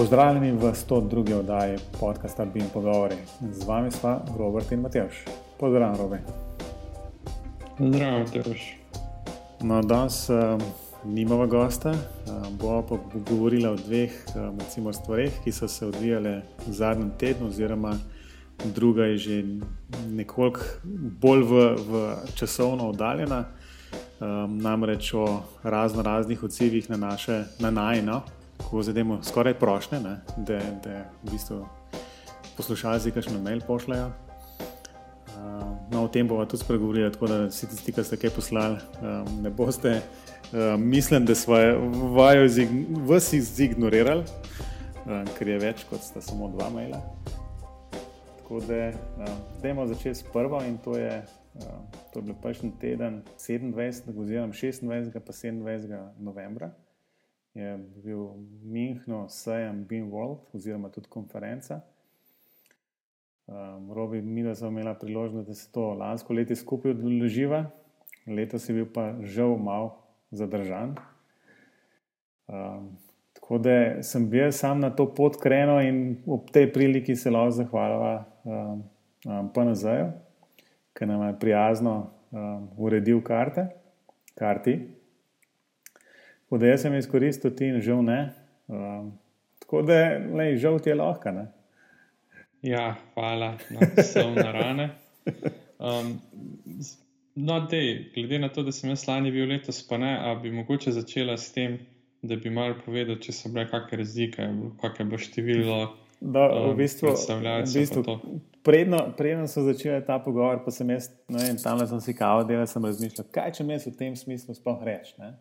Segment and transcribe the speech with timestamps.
[0.00, 1.34] Pozdravljeni v 102.
[1.34, 3.16] oddaji podcasta Bim Pogovori.
[3.52, 5.24] Z vami smo Robert in Matejš.
[5.58, 6.16] Pozdravljen, Robi.
[7.78, 8.78] Zdravo, Matejš.
[9.60, 10.60] No, danes um,
[11.04, 12.96] nimamo gosta, um, bomo pa
[13.30, 17.98] govorili o dveh um, stvareh, ki so se odvijale v zadnjem tednu, oziroma
[18.74, 19.44] druga je že
[20.08, 20.60] nekoliko
[21.20, 23.44] bolj v, v časovno oddaljena,
[24.20, 28.22] um, namreč o razno raznih odzivih na naše, na najno
[28.70, 31.64] ko zademo skoraj prošle, ne, da, da v bistvu
[32.56, 34.10] poslušalci kakšno mail pošljajo.
[35.90, 39.30] No, o tem bomo tudi spregovorili, tako da si tisti, ki ste kaj poslali, um,
[39.42, 41.72] ne boste, uh, mislim, da svoje
[42.14, 42.46] vajo
[43.08, 47.00] vsi zignorirali, uh, ker je več kot sta samo dva maila.
[48.36, 48.92] Tako da,
[49.62, 51.24] dajmo začeti s prvo in to je,
[52.12, 54.14] to je bil prejšnji teden, 27.
[54.14, 55.18] oziroma 26.
[55.18, 55.98] pa 27.
[56.18, 56.70] novembra
[57.60, 61.80] je bil v Münchnu sejem Beam World oziroma tudi konferenca.
[63.46, 67.64] Um, Robi, mi da smo imeli priložnost, da se to lansko leto skupaj odloživa,
[68.26, 69.90] letos je bil pa žal mal
[70.30, 70.94] zadržan.
[72.46, 72.92] Um,
[73.32, 77.50] tako da sem bil sam na to pot krenil in ob tej priliki se lahko
[77.50, 78.82] zahvaljujem um,
[79.26, 80.06] um, PNZ-ju,
[80.94, 81.96] ki nam je prijazno
[82.30, 83.66] um, uredil karte,
[84.38, 84.78] karti.
[86.50, 88.20] Jaz sem izkoristil ti in žal ne.
[88.66, 89.12] Um,
[89.62, 91.30] tako da je žal ti je lahko.
[91.30, 91.46] Ne?
[92.62, 94.90] Ja, hvala, da so na rane.
[95.78, 96.20] Um,
[97.34, 100.12] no, dej, glede na to, da sem jaz lani bil letos, pa ne,
[100.42, 101.78] bi mogoče začela s tem,
[102.22, 104.48] da bi malo povedal, če so bile kakšne razlike,
[104.82, 105.78] kakšne bo število.
[106.20, 108.18] Da, v um, bistvu, v bistvu
[108.66, 112.66] predno, predno so začeli ta pogovor, pa sem jaz, no, tam sem si kao, da
[112.68, 115.32] sem razmišljal, kaj če mi v tem smislu sploh rečem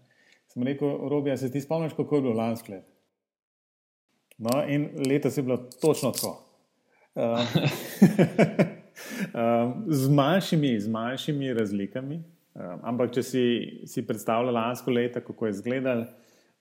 [0.60, 2.92] sem rekel, Robi, se ti spomniš, kako je bilo lansko leto?
[4.38, 6.46] No, in letos je bilo točno tako.
[7.16, 7.24] Um,
[9.34, 12.22] um, z, manjšimi, z manjšimi razlikami.
[12.56, 13.44] Um, ampak, če si,
[13.88, 16.06] si predstavljal lansko leto, kako je izgledal,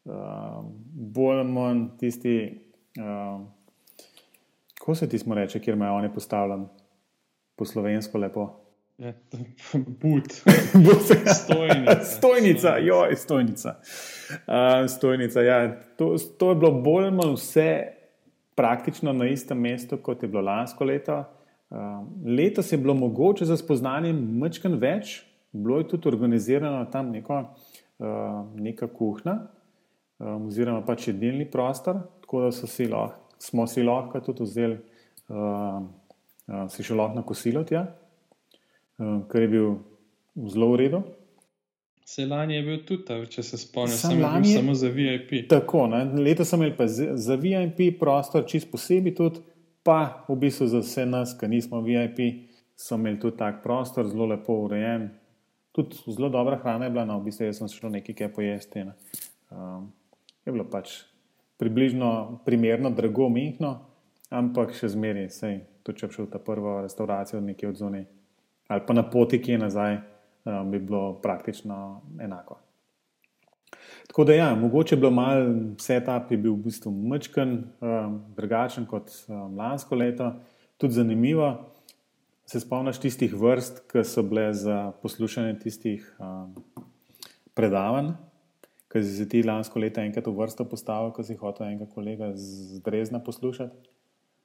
[0.04, 0.72] um,
[1.14, 2.36] bolj ali manj tisti,
[2.98, 3.48] um,
[4.78, 6.66] kako se ti smo reči, kjer imajo oni postavljen
[7.56, 8.48] po slovensko lepo.
[8.98, 9.12] Ja,
[9.86, 10.24] Bud,
[11.44, 12.04] stojnica.
[12.04, 13.74] stojnica, joj, stojnica.
[14.30, 15.80] Uh, stojnica ja.
[15.96, 17.92] to, to je bilo bolj ali manj vse
[18.56, 21.24] praktično na istem mestu, kot je bilo lansko leto.
[21.70, 21.78] Uh,
[22.26, 25.22] letos je bilo mogoče za spoznanje mečken več,
[25.52, 28.08] bilo je tudi organizirano tam neko, uh,
[28.54, 29.36] neka kuhna,
[30.18, 34.82] um, oziroma pač jedilni prostor, tako da si lahko, smo si lahko tudi vzeli,
[35.30, 35.86] uh,
[36.50, 37.86] uh, si še lahko na kosilo tja.
[38.98, 39.74] Eh, kar je bil
[40.48, 41.02] zelo v redu.
[42.04, 45.44] Se lani je bil tudi, če se spomniš, sem lani samo za VIP.
[45.48, 46.00] Tako, ne?
[46.18, 49.42] leto sem imel pa za VIP prostor, čist posebej tudi,
[49.84, 54.26] pa v bistvu za vse nas, ki nismo VIP, smo imeli tudi tak prostor, zelo
[54.32, 55.10] lepo urejen.
[55.76, 58.86] Tudi zelo dobra hrana je bila, no, v bistvu sem šel nekaj kaj pojesti.
[58.88, 58.96] Ne?
[59.52, 59.92] Um,
[60.48, 61.04] je bilo pač
[61.60, 63.76] približno primerno, drago, mehko,
[64.32, 65.28] ampak še zmeraj,
[65.84, 68.08] tudi če bi šel ta prvo restauracijo, nekje od zunaj
[68.68, 69.98] ali pa na poti, ki je nazaj,
[70.44, 72.58] um, bi bilo praktično enako.
[74.08, 78.86] Tako da, ja, mogoče je bilo malo setup, je bil v bistvu mečken, um, drugačen
[78.86, 80.32] kot um, lansko leto,
[80.76, 81.50] tudi zanimivo.
[82.48, 86.54] Se spomniš tistih vrst, ki so bile za poslušanje tistih um,
[87.54, 88.14] predavanj,
[88.88, 92.80] ki si ti lansko leto enkrat v vrsto postavil, ko si hotel enega kolega z
[92.84, 93.76] Drezna poslušati?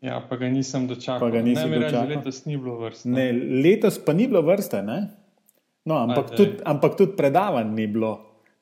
[0.04, 1.32] Ja, pa ga nisem dočakal.
[1.32, 2.10] Ga nisem ne, dočakal.
[2.10, 3.10] Reči, letos ni bilo vrste.
[3.10, 3.28] Ne,
[3.64, 8.12] letos pa ni bilo vrste, no, ampak, tudi, ampak tudi predavanj ni bilo,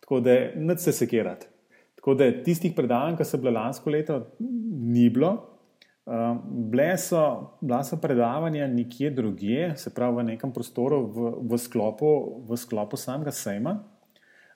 [0.03, 1.47] tako da ne se sekirati.
[1.97, 5.31] Tako da tistih predavanj, ki so bile lansko leto, ni bilo.
[6.05, 7.23] Um, bile so,
[7.61, 12.11] bila so predavanja nekje drugje, se pravi v nekem prostoru v, v, sklopu,
[12.49, 13.75] v sklopu samega sejma.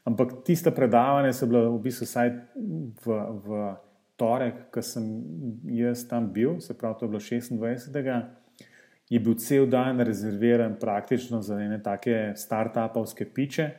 [0.06, 2.33] Ampak tiste predavanja so bile v bistvu vsaj
[3.06, 3.19] v.
[3.45, 3.65] v
[4.17, 5.06] torek, ko sem
[5.75, 8.25] jaz tam bil, se pravi, to je bilo 26.
[9.09, 13.69] je bil cel dan rezerviran praktično za ene take start-upovske piče.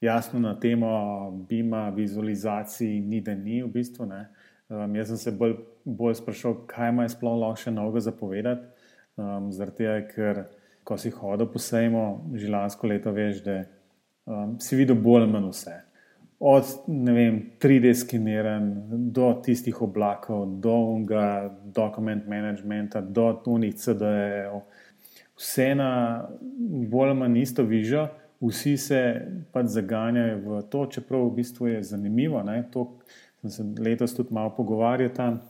[0.00, 4.04] Jasno, na temo Bima, vizualizaciji, ni da ni v bistvu.
[4.68, 8.68] Um, jaz sem se bolj, bolj sprašal, kaj ima sploh lahko še novega zapovedati.
[9.16, 10.42] Um, Zaradi tega, ker
[10.84, 13.62] ko si hodil po sejmu, že lansko leto veš, da
[14.26, 15.78] um, si videl bolj ali manj vse
[16.44, 18.66] od vem, 3D skeniranj
[19.16, 24.60] do tistih oblakov, do unga dokument managementa, do tunih CD-jev,
[25.40, 25.88] vse na
[26.92, 28.04] bolj ali manj isto vižo,
[28.44, 29.00] vsi se
[29.52, 32.42] pač zaganjajo v to, čeprav v bistvu je zanimivo.
[32.44, 32.90] Ne, to
[33.40, 35.40] sem se letos tudi malo pogovarjal tam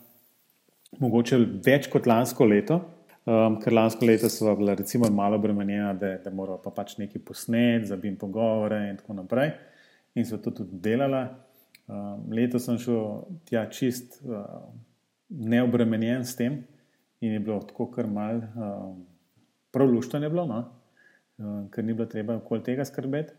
[1.02, 2.78] mogoče več kot lansko leto,
[3.26, 7.22] um, ker lansko leto so bila recimo malo bremenjena, da, da morajo pa pač nekaj
[7.26, 9.54] posneti, za bim pogovore in tako naprej.
[10.14, 11.24] In so to tudi delala.
[11.86, 14.62] Um, leto sem šel tja čist uh,
[15.28, 16.62] neobremenjen s tem
[17.20, 19.02] in je bilo tako kar mal, um,
[19.72, 20.60] prav luštno je bilo, no?
[21.36, 23.34] um, ker ni bilo treba okoli tega skrbeti.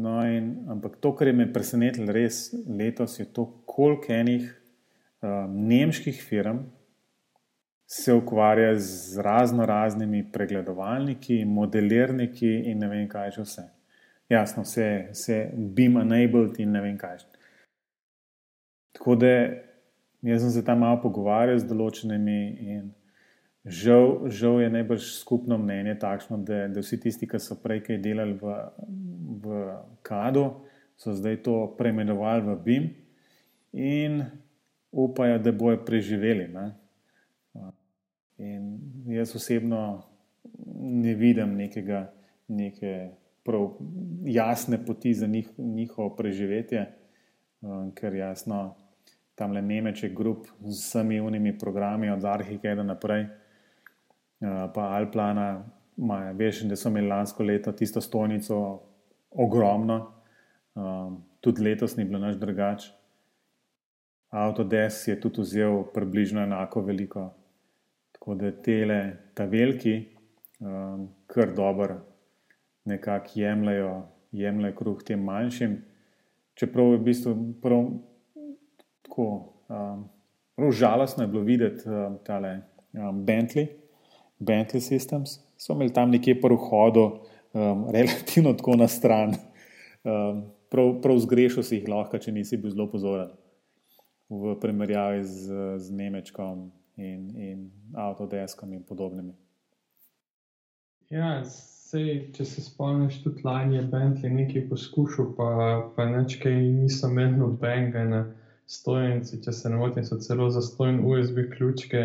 [0.00, 5.48] No, in, ampak to, kar je me presenetilo res letos, je to, koliko enih uh,
[5.50, 6.64] nemških firm
[7.90, 13.64] se ukvarja z razno raznimi pregledovalniki, modelirniki in ne vem kaj že vse.
[14.30, 17.24] Jasno, vse, vse BIM enabled in ne vem kaj.
[18.94, 19.32] Tako da
[20.22, 22.40] jaz sem se tam malo pogovarjal z določenimi
[22.74, 22.90] in
[23.64, 28.00] žal, žal je najbrž skupno mnenje takšno, da, da vsi tisti, ki so prej kaj
[28.04, 28.54] delali v,
[29.42, 29.62] v
[30.06, 30.44] KAD-u,
[31.00, 32.88] so zdaj to preimenovali v BIM
[33.72, 34.22] in
[34.92, 36.48] upajo, da bojo preživeli.
[36.54, 36.70] Ne?
[38.40, 38.78] In
[39.10, 40.04] jaz osebno
[40.80, 42.06] ne vidim nekega,
[42.48, 43.10] neke
[43.44, 43.70] prav
[44.24, 46.86] jasne poti za njih, njihovo preživetje,
[47.60, 48.74] um, ker jasno
[49.34, 55.64] tam le Nemček, grup z vsemi unimi programi, od Arhikeda naprej, uh, pa Alplana,
[55.96, 58.80] maja, veš, da so imeli lansko leto tisto stojnico
[59.30, 60.12] ogromno,
[60.74, 62.90] um, tudi letos ni bilo naš drugač.
[64.30, 67.30] Autodesk je tudi vzel približno enako veliko.
[68.12, 69.00] Tako da tele,
[69.34, 69.96] ta veliki,
[70.60, 72.09] um, kar dobro
[72.84, 73.94] nekako jemljajo,
[74.32, 75.76] jemljajo kruh tem manjšim.
[76.54, 77.86] Čeprav je v bistvu prav,
[79.06, 79.26] tako
[79.68, 80.04] um,
[80.56, 82.60] prav žalostno je bilo videti um, tale
[82.92, 83.68] um, Bentley,
[84.38, 87.06] Bentley Systems, so imeli tam nekje po vhodu,
[87.52, 89.36] um, relativno tako na stran.
[90.04, 93.30] Um, prav, prav zgrešil si jih lahko, če nisi bil zelo pozoren
[94.30, 99.34] v primerjavi z, z Nemčkom in, in Autodeskom in podobnimi.
[101.10, 101.42] Ja,
[101.90, 105.48] sej, če se spomniš, tudi lani je Bentley nekaj poskušal, pa,
[105.96, 108.20] pa nečkaj niso imeli nobenega na
[108.70, 109.40] stojnici.
[109.42, 112.04] Če se ne motim, so celo za stojn USB ključke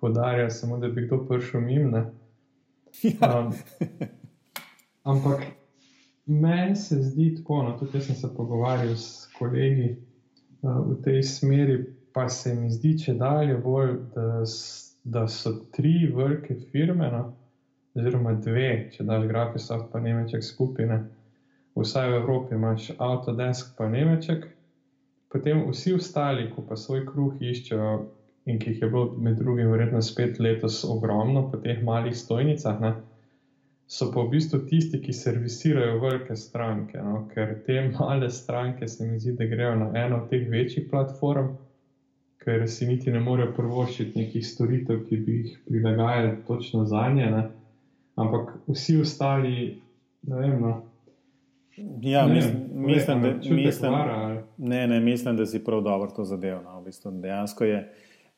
[0.00, 2.06] podarjali, samo da bi kdo prišel mimo.
[3.02, 3.28] Ja.
[3.38, 3.52] Um,
[5.04, 5.44] ampak
[6.26, 9.90] meni se zdi tako, no, tudi jaz sem se pogovarjal s kolegi
[10.62, 11.78] uh, v tej smeri
[12.18, 14.42] pa se mi zdi, če dalje bolj, da,
[15.04, 17.20] da so tri velike firme, no,
[17.98, 21.00] oziroma dve, če daš Graphisoft, pa Nemček skupine.
[21.78, 24.46] Vsaj v Evropi imaš Autodesk, pa Nemček,
[25.32, 27.90] potem vsi ostali, ko pa svoj kruh iščejo,
[28.48, 32.80] in ki jih je bilo med drugim, verjetno spet letos ogromno po teh malih stojnicah.
[32.80, 32.94] Ne,
[33.88, 37.22] So pa v bistvu tisti, ki servisirajo velike stranke, no?
[37.30, 41.48] ker te male stranke se mi zdi, da grejo na eno od teh večjih platform,
[42.44, 47.30] ker si niti ne morejo prvoščiti nekih storitev, ki bi jih prilagajali točno za nje.
[47.32, 47.42] Ne?
[48.18, 49.82] Ampak vsi ostali,
[50.26, 50.60] ne vem.
[50.60, 50.76] No,
[52.00, 53.92] Ja, ne, mislim, mislim, da, mislim,
[54.56, 56.62] ne, ne, mislim, da si prav dobro to zadeval.
[56.62, 56.80] No.
[56.80, 57.92] V bistvu, dejansko je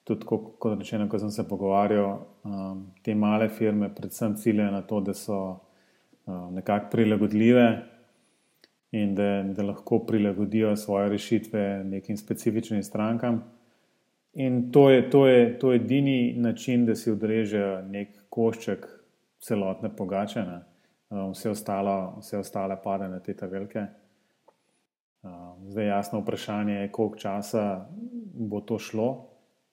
[0.04, 4.82] tudi, kot, kot rečeno, ko sem se pogovarjal, um, te male firme predvsem ciljajo na
[4.82, 5.38] to, da so
[6.26, 7.66] um, nekako prilagodljive
[8.92, 13.42] in da, da lahko prilagodijo svoje rešitve nekim specifičnim strankam.
[14.34, 18.86] In to je, to, je, to je edini način, da si odreže nek košček
[19.40, 20.60] celotne pogačene,
[21.10, 23.86] um, vse, vse ostale pade na te velike.
[25.22, 27.86] Um, zdaj, jasno vprašanje je, koliko časa
[28.34, 29.08] bo to šlo,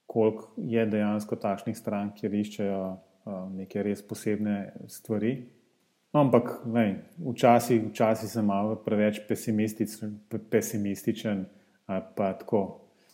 [0.06, 2.82] koliko je dejansko takšnih strank, ki iščejo
[3.26, 5.38] um, neke res posebne stvari.
[6.14, 6.64] No, ampak
[7.20, 10.18] včasih, včasih sem malo preveč pesimističen,
[10.50, 11.46] pesimističen
[11.88, 12.64] ali pa tako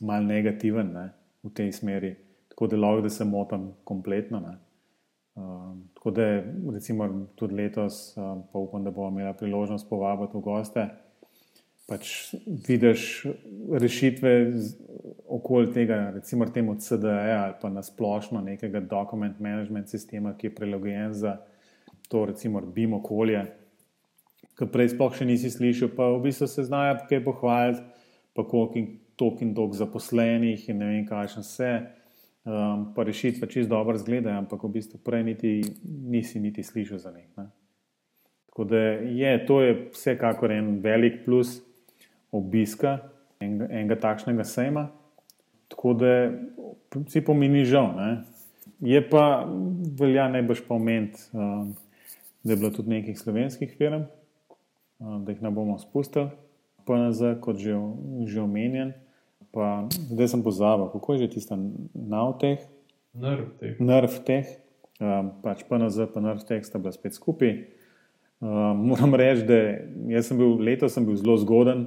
[0.02, 0.94] mal negativen.
[0.94, 1.10] Ne
[1.44, 2.16] v tej smeri,
[2.50, 4.40] tako da lahko, da se motim kompletno.
[5.36, 10.42] Um, tako da, recimo, tudi letos, um, pa upam, da bomo imeli priložnost povabiti v
[10.46, 10.86] goste.
[11.90, 12.36] Pač
[12.68, 13.26] vidiš
[13.80, 14.34] rešitve
[15.28, 21.14] okoli tega, recimo, temu CDE ali pa nasplošno nekega dokument management sistema, ki je prilagojen
[21.14, 21.38] za
[22.08, 23.44] to, recimo, BIM okolje,
[24.54, 27.82] ki prej sploh še nisi slišal, pa v bistvu se znajo kaj pohvaliti,
[28.38, 28.86] pa koliko
[29.18, 31.74] tok in tok zaposlenih in ne vem, kaj še vse.
[32.44, 35.52] Um, pa rešitve čist dobro izgledajo, ampak v bistvu prej niti,
[35.84, 37.30] nisi niti slišal za njih.
[37.38, 37.46] Ne?
[38.50, 41.62] Tako da je to je vsekakor en velik plus
[42.32, 43.00] obiska
[43.40, 44.90] enega, enega takšnega sejma.
[45.72, 46.12] Tako da
[47.08, 47.96] si pomeni žal.
[47.96, 48.10] Ne?
[48.84, 49.48] Je pa
[50.00, 51.72] velja najbrž pa omeniti, um,
[52.44, 54.04] da je bilo tudi nekih slovenskih firm,
[55.00, 56.28] um, da jih ne bomo spustili.
[56.84, 57.78] PNZ, kot že,
[58.28, 58.92] že omenjen,
[59.54, 61.58] pa zdaj sem pozabil, kako je že tisto
[61.94, 62.60] navteh.
[63.14, 63.78] Nervteh.
[63.78, 64.48] Nervteh,
[64.98, 67.70] um, pač PNZ, pa nervteh sta bila spet skupaj.
[68.42, 71.86] Um, moram reči, da sem bil, letos sem bil zelo zgoden,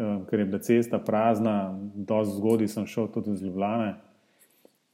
[0.00, 3.98] um, ker je bila cesta prazna, dosti zgodaj sem šel tudi iz Ljubljana.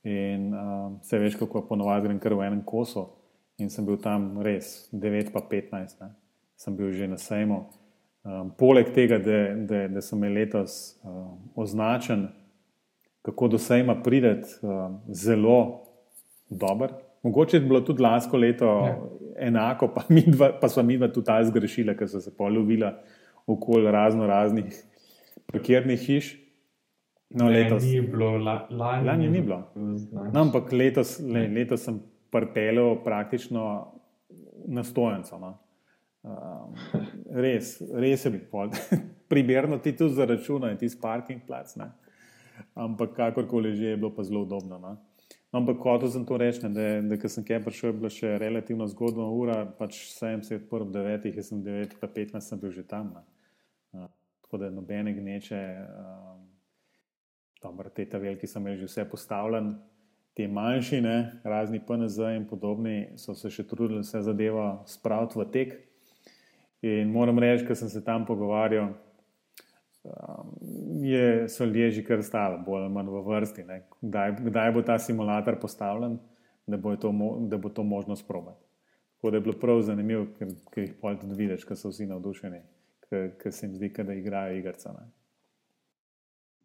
[0.02, 3.06] In um, se veš, kako ponovadi grem kar v enem kosu.
[3.62, 6.10] In sem bil tam res 9, pa 15, ne.
[6.58, 7.62] sem bil že na sejmu.
[8.22, 12.28] Um, poleg tega, da, da, da sem imel letos um, označen,
[13.26, 15.56] kako do sejma prideti, um, zelo
[16.50, 16.94] dober.
[17.22, 18.94] Mogoče je bilo tudi lansko leto ja.
[19.48, 20.04] enako, pa,
[20.36, 22.92] dva, pa so mi dva tudi ta zgrešila, ker so se polovila
[23.46, 24.70] okoli razno raznih
[25.50, 26.32] parkirnih hiš.
[27.30, 29.62] No, ne, letos ni bilo, la, lani, lani ni bilo.
[29.74, 31.98] No, ampak letos, le, letos sem
[32.30, 33.64] prpelil praktično
[34.68, 35.38] na stojenco.
[35.40, 35.54] No.
[36.22, 36.76] Um,
[37.34, 38.46] res, res je bil.
[39.32, 41.74] Primerno ti tu zaračunaj, ti parking plac.
[41.76, 41.90] Ne?
[42.74, 44.78] Ampak kakorkoli že je bilo, pa zelo udobno.
[44.78, 44.96] No?
[45.52, 48.86] Ampak kot sem to rekel, da, da ko sem kaj prišel, je bila še relativno
[48.88, 52.72] zgodna ura, pač sem se odprl ob 9, jaz sem 9, pa 15 sem bil
[52.72, 53.12] že tam.
[53.92, 54.06] Uh,
[54.46, 56.46] tako da nobene gneče, um,
[57.60, 59.74] dobro, te ta veliki so imeli že vse postavljen.
[60.32, 65.74] Te manjšine, razni PNZ in podobni, so se še trudili vse zadevo spraviti v tek.
[66.82, 68.88] In moram reči, ker sem se tam pogovarjal,
[70.02, 70.50] um,
[71.06, 73.66] je, so ljudje že kar stali, bolj ali manj v vrsti.
[74.00, 76.18] Kdaj, kdaj bo ta simulator postavljen,
[76.66, 77.12] da bo to,
[77.48, 78.64] da bo to možno sprobati.
[79.16, 82.08] Tako da je bilo prav zanimivo, ker, ker jih pol tudi vidiš, ker so vsi
[82.10, 82.58] navdušeni,
[83.06, 84.90] ker, ker se jim zdi, da igrajo igrice.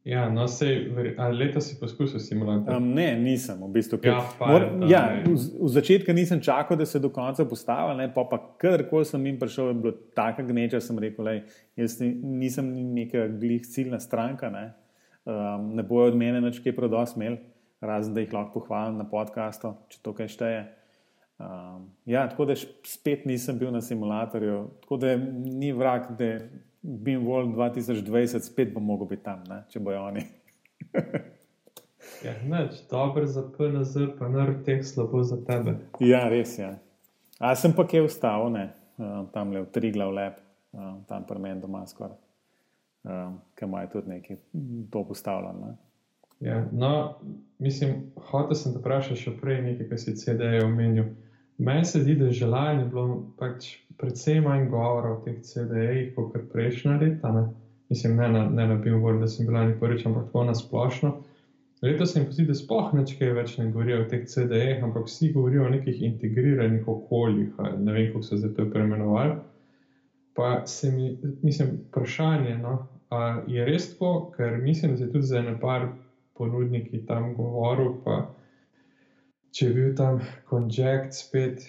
[0.07, 0.85] Ja, no, sej,
[1.19, 2.77] ali letos si poskusil simulator?
[2.77, 3.97] Um, ne, nisem, v bistvu.
[4.07, 8.39] Ja, mor, ja, v, v začetku nisem čakal, da se do konca postavi, pa, pa
[8.61, 11.41] kadarkoli sem jim prišel, je bilo tako gneča, sem rekel, lej,
[11.75, 14.69] jaz nisem neka glih ciljna stranka, ne,
[15.27, 17.35] um, ne bojo od mene več kaj prodos imel,
[17.83, 20.63] razen da jih lahko pohvalim na podkastu, če to kaj šteje.
[21.37, 26.31] Um, ja, tako da spet nisem bil na simulatorju, tako da ni vrak, da
[26.83, 29.63] World 2020, spet bo mogel biti tam, ne?
[29.69, 30.23] če bojo oni.
[32.25, 35.77] ja, neč, dobro za PNZ, pa narediti teh slabo za tebe.
[35.99, 36.67] Ja, res je.
[36.69, 36.77] Ja.
[37.39, 38.69] A sem pa kje vstal, ne?
[38.97, 40.39] Uh, tam le v tri glav lep,
[40.73, 42.17] uh, tam pri meni doma skoraj,
[43.05, 44.37] uh, ki imajo tudi neki
[44.93, 45.67] to postavljeno.
[45.67, 45.75] Ne?
[46.39, 47.19] Ja, no,
[47.59, 51.13] mislim, hotel sem te vprašati še prej nekaj, kar si CD-je omenil.
[51.57, 56.35] Meni se zdi, da je želanje bilo pač predvsem manj govora o teh CD-jih, kot
[56.53, 57.31] prejšnja leta.
[57.33, 57.47] Ne?
[57.89, 61.15] Mislim, ne na, ne na Billboard, da sem bila ni prvič, ampak tako na splošno.
[61.81, 65.31] Leto se mi zdi, da sploh nečkaj več ne govorijo o teh CD-jih, ampak vsi
[65.33, 67.53] govorijo o nekih integriranih okoljih.
[67.77, 69.35] Ne vem, kako so se to preimenovali.
[70.37, 71.11] Pa se mi,
[71.41, 72.77] mislim, vprašanje no,
[73.49, 75.87] je res tako, ker mislim, da se tudi za ene par
[76.37, 77.95] ponudniki tam govoril.
[78.03, 78.19] Pa,
[79.51, 81.63] če je bil tam konjekt spet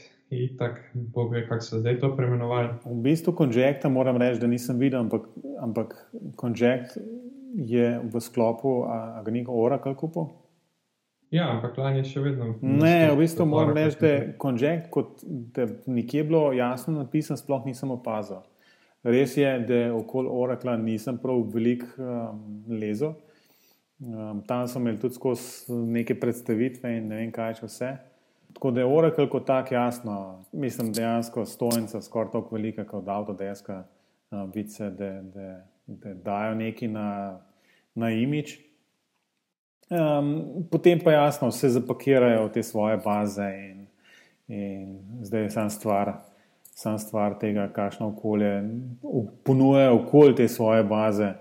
[0.59, 2.69] tako, ve, kako so zdaj to preimenovali.
[2.85, 5.29] V bistvu konjekta moram reči, da nisem videl, ampak,
[5.61, 5.95] ampak
[6.37, 6.99] konjekt
[7.55, 10.29] je v sklopu, a ga neko Oracle kupo.
[11.31, 12.55] Ja, ampak lani je še vedno.
[12.63, 17.67] Ne, v bistvu moram reči, da je konjekt, kot da nikje bilo jasno napisano, sploh
[17.69, 18.45] nisem opazil.
[19.05, 23.15] Res je, da okoli Oracle nisem prav velik um, lezel.
[24.00, 27.88] Um, tam so imeli tudi skozi neke predstavitve in ne vem, kaj če vse.
[28.55, 33.83] Tako da je Oracle kot tak jasno, mislim, dejansko stojnica skoraj tako velika kot Autodeska,
[34.31, 35.49] uh, vice, da, da,
[35.87, 37.09] da dajo neki na,
[37.95, 38.55] na imič.
[39.90, 40.31] Um,
[40.71, 43.85] potem pa jasno, vse zapakirajo v te svoje baze in,
[44.47, 46.12] in zdaj je sam stvar,
[46.71, 48.62] sam stvar tega, kakšno okolje
[49.45, 51.35] ponujajo okoli te svoje baze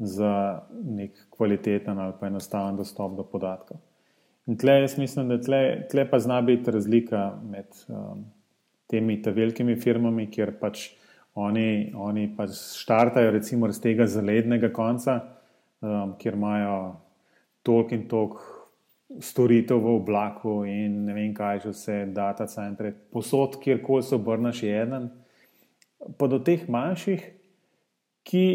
[0.00, 3.76] za nek kvaliteten ali pa enostaven dostop do podatkov.
[4.48, 8.24] In tle jaz mislim, da tle, tle pa zna biti razlika med um,
[8.88, 10.88] temi velikimi firmami, kjer pač
[11.34, 15.20] oni, oni pač štartajo recimo z tega zalednega konca,
[15.80, 16.80] um, kjer imajo
[17.62, 18.56] toliko in toliko
[19.20, 24.62] storitev v oblaku in ne vem kaj že vse, data centre, posod, kjerkoli se obrneš,
[24.62, 25.08] je eden.
[26.16, 27.24] Pa do teh manjših,
[28.24, 28.46] ki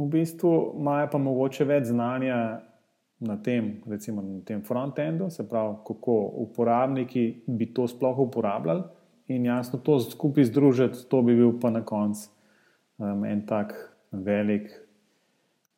[0.00, 2.60] v bistvu imajo pa mogoče več znanja
[3.20, 6.16] na tem, recimo na tem frontendu, se pravi, kako
[6.46, 8.82] uporabniki bi to sploh uporabljali
[9.28, 12.30] in jasno to skupaj združiti, to bi bil pa na koncu
[12.98, 13.74] um, en tak
[14.10, 14.70] velik.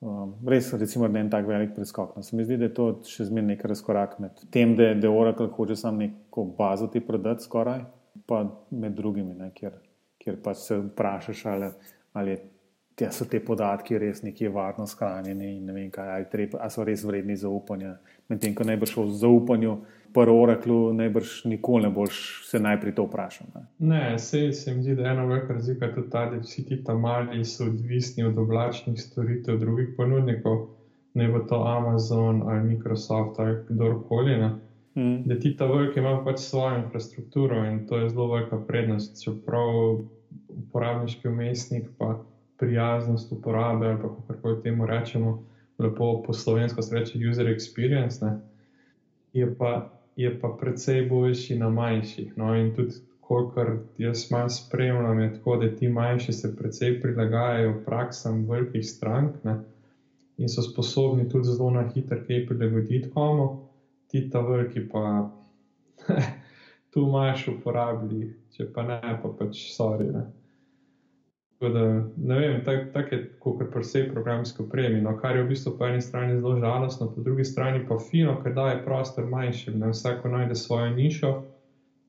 [0.01, 2.17] Um, res, recimo, da je en tak velik preskok.
[2.17, 5.11] No, se mi zdi, da je to še zmeraj nek razkorak med tem, da, da
[5.11, 7.85] Oracle hoče samo neko bazo ti prodati, skoraj,
[8.27, 9.77] pa med drugimi, ne, kjer,
[10.23, 11.71] kjer pa se vprašaš, ali,
[12.19, 12.41] ali je
[12.99, 16.71] da so te podatki res nekje varno shranjeni in ne vem, kaj, ali, treba, ali
[16.71, 17.97] so res vredni zaupanja.
[18.29, 19.77] Medtem ko najbrž v zaupanju,
[20.13, 22.19] prvo oraklu, najbrž nikoli ne boš
[22.49, 23.47] se najprej to vprašal.
[23.55, 26.67] Ne, ne se, se mi zdi, da je ena velika razlika tudi ta, da vsi
[26.69, 30.67] ti tam mali so odvisni od oblačnih storitev drugih ponudnikov,
[31.15, 34.37] ne bo to Amazon ali Microsoft ali kdorkoli.
[34.95, 35.23] Hmm.
[35.25, 39.25] Da ti ta veliki ima pač svojo infrastrukturo in to je zelo velika prednost.
[39.25, 39.99] Čeprav
[40.49, 42.19] uporabniški umestnik pa
[42.59, 45.43] prijaznost uporabe, ali kako koli temu rečemo,
[45.79, 48.37] lepo po slovensko se reče user experience, ne,
[49.33, 52.33] je, pa, je pa precej boljši na manjših.
[52.37, 57.81] No, in tudi, kolikor jaz manj spremljam, je tako, da ti manjši se precej prilagajajo
[57.85, 59.57] praksam velikih strank ne,
[60.37, 63.49] in so sposobni tudi zelo na hiter kaj prilagoditi komu,
[64.07, 65.31] ti ta veliki pa.
[66.93, 69.63] Tu imaš uporabljati, če pa ne, pa pač.
[70.13, 70.27] Ne.
[71.63, 75.01] Da, ne vem, tako tak je, kot pri vsej programski opremi.
[75.01, 78.35] No, kar je v bistvu po eni strani zelo žalostno, po drugi strani pa fino,
[78.43, 81.33] ker daje prostor manjšim, da vsako najde svojo nišo,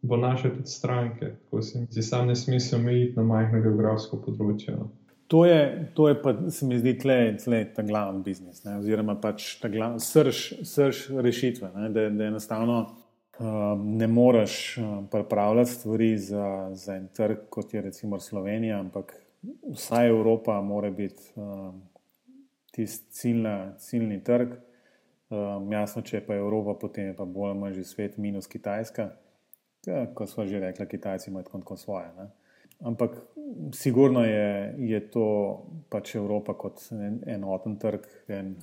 [0.01, 1.35] bo naše tudi stranke.
[1.43, 4.73] Tako se mi zdi, sam ne smisel omejiti na majhno geografsko področje.
[4.73, 4.89] No.
[5.27, 8.77] To je, to je pa, se mi zdi, tle, tle ta glavni biznis, ne?
[8.81, 11.89] oziroma pač ta glavni srž, srž rešitve, ne?
[11.93, 12.79] da, da enostavno
[13.39, 19.15] um, ne moreš um, pripravljati stvari za, za en trg, kot je recimo Slovenija, ampak
[19.73, 21.81] vsaj Evropa mora biti um,
[22.71, 23.35] tisti
[23.77, 24.53] ciljni trg.
[25.29, 28.47] Um, jasno, če pa je Evropa, potem je pa bolj ali manj že svet, minus
[28.47, 29.09] Kitajska.
[29.85, 32.07] Ja, kot smo že rekli, Kitajci imajo tako kot svoje.
[32.17, 32.29] Ne?
[32.83, 33.17] Ampak
[33.73, 35.25] sigurno je, je to
[35.89, 38.55] pač Evropa kot en, enoten trg, en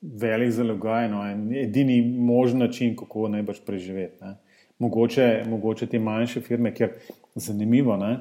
[0.00, 4.32] velik zalogaj, no, en edini možen način, kako najbrž preživeti.
[4.78, 6.96] Mogoče, mogoče te manjše firme, ker
[7.34, 7.96] zanimivo.
[7.96, 8.16] Ne?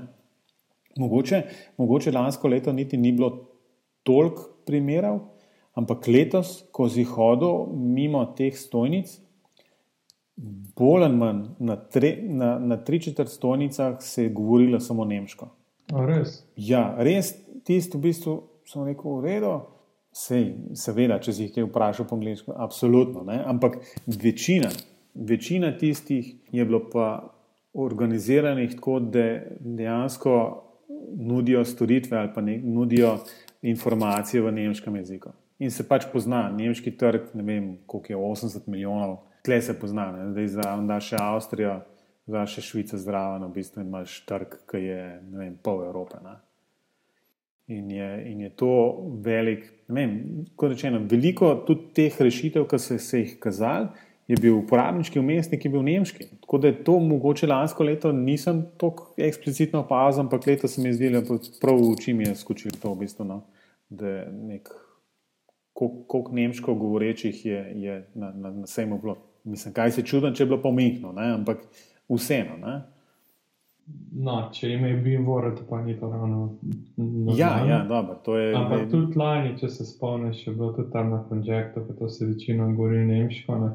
[0.97, 1.41] Mogoče,
[1.77, 3.31] mogoče lansko leto niti ni bilo
[4.03, 5.19] toliko primerov,
[5.73, 9.09] ampak letos, ko si hodil mimo teh stojnic,
[10.77, 15.49] bolj ali manj na, tre, na, na tri četrt stojnicah se je govorilo samo nemško.
[15.93, 16.41] A res?
[16.55, 17.33] Ja, res
[17.65, 18.37] tisto v bistvu
[18.69, 19.53] sem rekel, v redu.
[20.13, 20.43] Sej,
[20.77, 23.23] seveda, če si jih vprašal po angliško, absolutno.
[23.25, 23.39] Ne?
[23.49, 24.69] Ampak večina,
[25.13, 27.07] večina tistih je bilo pa
[27.73, 29.23] organiziranih tako, da
[29.59, 30.35] dejansko
[31.11, 33.17] nudijo storitve ali pa ne, nudijo
[33.61, 35.29] informacije v nemškem jeziku.
[35.59, 40.11] In se pač pozna, nemški trg, ne vem, koliko je 80 milijonov, tle se pozna,
[40.11, 40.31] ne?
[40.31, 41.75] zdaj za še Avstrijo,
[42.27, 46.19] za še Švico zraven, v bistvu imaš trg, ki je vem, pol Evrope.
[46.23, 46.35] Ne?
[47.73, 48.71] In je, in je to
[49.23, 50.17] velik, ne vem,
[50.59, 53.91] kot rečeno, veliko tudi teh rešitev, ki so se jih kazali
[54.27, 56.25] je bil uporabniški umestnik, je bil nemški.
[56.41, 60.89] Tako da je to mogoče lansko leto nisem tako eksplicitno opazil, ampak leto se mi
[60.89, 63.41] je zdelo, da prav v oči mi je skočilo to, v bistvu, no,
[63.89, 64.69] da je nek,
[65.73, 69.17] koliko nemško govorečih je, je na, na, na sejmu bilo.
[69.43, 71.65] Mislim, kaj se čudem, če je bilo pomehno, ampak
[72.07, 72.55] vseeno.
[72.63, 72.81] Ne.
[74.15, 76.53] No, če ime je bil Vorod, pa ni to ravno.
[77.35, 78.37] Ja, ja, dobro.
[78.39, 82.07] Je, Ampak tudi lani, če se spomniš, je bilo tudi tam na konjektu, pa to
[82.09, 83.57] se večino govori nemško.
[83.59, 83.71] Ne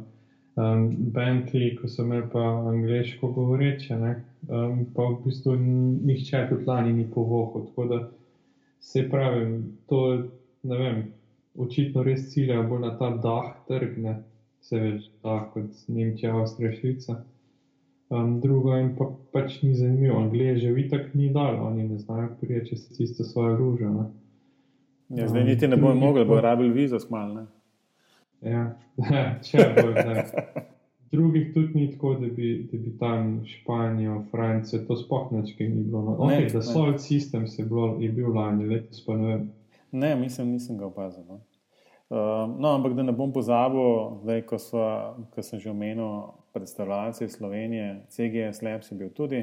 [0.58, 6.92] um, Bentley, ko so imeli pa angliško govoreče, um, pa v bistvu nihče tudi lani
[6.92, 7.66] ni povohal.
[7.66, 8.00] Tako da
[8.80, 10.18] se pravi, to je,
[10.62, 11.02] ne vem,
[11.58, 14.20] očitno res cilja bolj na ta dah trgne,
[14.60, 17.20] se več da kot Nemčija, Avstrija, Švica.
[18.08, 22.30] Um, drugo in pa pač ni zanimivo, Anglija že vitak ni dal, oni ne znajo
[22.40, 23.90] priječi se tisto svoje ruže.
[25.08, 27.46] Ja, zdaj niti ne bojo mogli, bojo rabili vizo smalne.
[28.40, 28.64] Ja,
[29.46, 30.24] če bo zdaj.
[31.10, 35.84] Drugih tudi ni tako, da bi, da bi tam Španijo, Francijo, to sploh nečkaj ni
[35.84, 36.02] bilo.
[36.02, 39.46] No, okay, da solid sistem je bil lani, letos pa ne vem.
[39.92, 41.24] Ne, mislim, nisem ga opazil.
[41.28, 41.40] No.
[42.08, 44.84] Uh, no, ampak da ne bom pozabil, zdaj, ko, so,
[45.32, 49.42] ko sem že omenil predstavljalce Slovenije, CGS Labs je bil tudi,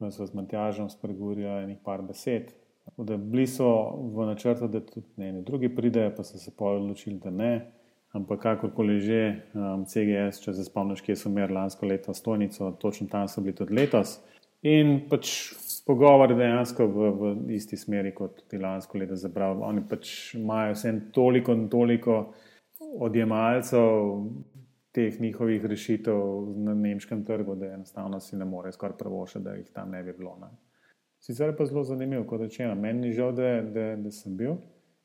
[0.00, 2.52] da so z Matjažem spregovorili nekaj par besed.
[2.96, 3.68] Da bili so
[4.12, 7.52] v načrtu, da tudi ne, ne drugi pridejo, pa so se pa odločili, da ne
[8.12, 9.20] ampak kakorkoli že,
[9.54, 13.54] um, CGS, če se spomniš, kje so imeli lansko leto stojnico, točno tam so bili
[13.56, 14.18] tudi letos.
[14.66, 15.54] In pač
[15.86, 19.62] pogovor dejansko v, v isti smeri kot tudi lansko leto zabral.
[19.64, 22.22] Oni pač imajo vse toliko in toliko
[23.00, 23.86] odjemalcev
[24.92, 26.18] teh njihovih rešitev
[26.66, 30.12] na nemškem trgu, da enostavno si ne more skoraj prvošati, da jih tam ne bi
[30.18, 30.36] bilo.
[30.40, 30.50] Ne.
[31.20, 34.56] Sicer pa zelo zanimivo, kot rečeno, meni ni žal, da, da, da sem bil.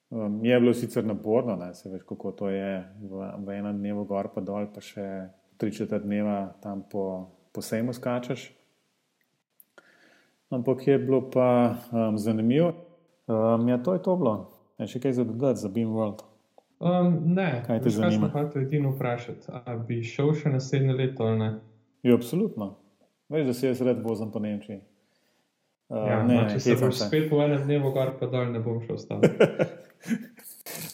[0.09, 4.05] Um, je bilo sicer naporno, da se veš, kako to je v, v enem dnevu
[4.05, 8.51] gor pa dol, pa še tri četrt dneva tam po, po sejmu skačeš.
[10.53, 12.73] Ampak je bilo pa um, zanimivo.
[13.27, 14.35] Um, ja, to je to bilo.
[14.77, 16.21] Je še kaj za dodati za Beam World?
[16.79, 18.29] Um, ne, kaj te zanima?
[18.33, 19.49] Kaj te edino vprašati?
[19.65, 21.49] Ali bi šel še naslednje leto ali ne?
[22.05, 22.75] Ja, absolutno.
[23.33, 24.83] Veš, da se jaz red vozim po Nemčiji.
[25.89, 28.61] Uh, ja, ne, no, če se boš spet v enem dnevu, gor pa dol, ne
[28.61, 29.25] bom šel stal.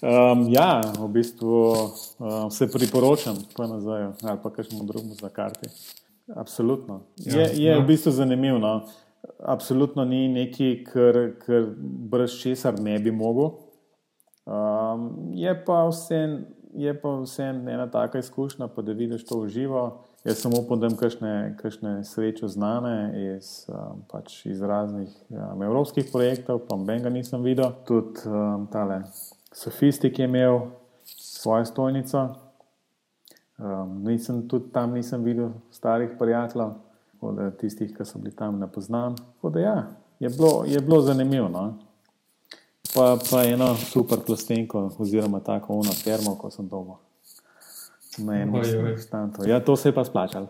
[0.02, 1.74] um, ja, v bistvu
[2.20, 5.70] um, se priporočam, pa nazaj, ali pa kakšnemu drugemu za karti.
[6.36, 7.02] Absolutno.
[7.18, 7.82] Ja, je je no.
[7.82, 8.60] v bistvu zanimivo.
[8.60, 8.86] No?
[9.40, 11.68] Absolutno ni nekaj, kar, kar
[12.12, 13.52] brez česar ne bi mogel.
[14.46, 16.22] Um, je pa vse
[17.24, 20.06] vsem ena taka izkušnja, pa da vidiš to v živo.
[20.24, 20.98] Jaz samo da imam
[21.58, 27.72] kakšne sreče znane iz, um, pač iz raznih um, evropskih projektov, pa benga nisem videl.
[27.88, 29.02] Tudi um, tale
[29.52, 30.60] sofistik je imel
[31.04, 32.28] svojo stojnico.
[33.58, 36.70] Um, nisem, tudi tam nisem videl starih prijateljev,
[37.58, 39.16] tistih, ki so bili tam ne poznam.
[39.56, 39.88] Ja,
[40.20, 41.50] je, bilo, je bilo zanimivo.
[41.50, 41.74] No?
[42.94, 47.00] Pa, pa eno super plastenko, oziroma tako ono termo, ko sem dolgo.
[48.18, 49.32] Na enem stanju.
[49.48, 50.48] Ja, to se je pa splačalo.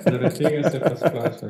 [0.00, 1.48] Zaradi tega se pa splača,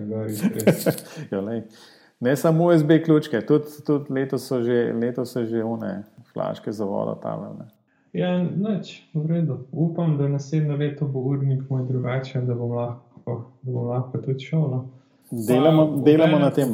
[1.30, 1.62] gori.
[2.20, 7.14] ne samo USB ključke, tudi, tudi letos so že, leto že one flaške za vodo
[7.14, 7.58] tam.
[8.12, 9.58] Ja, noč, v redu.
[9.72, 14.44] Upam, da naslednje leto bo urnik moj drugačen, da bom lahko, da bom lahko tudi
[14.44, 14.60] šel.
[14.60, 14.88] No.
[15.30, 16.72] Delamo, pa, delamo na tem.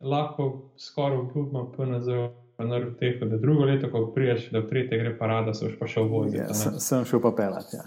[0.00, 2.08] Lahko skoraj obljubim, PNZ,
[2.58, 6.42] na RTF, da drugo leto, ko priješ, da tretje gre parada, se pa šel voziti.
[6.42, 7.76] Ja, sem, sem šel pa pelati.
[7.76, 7.84] Ja.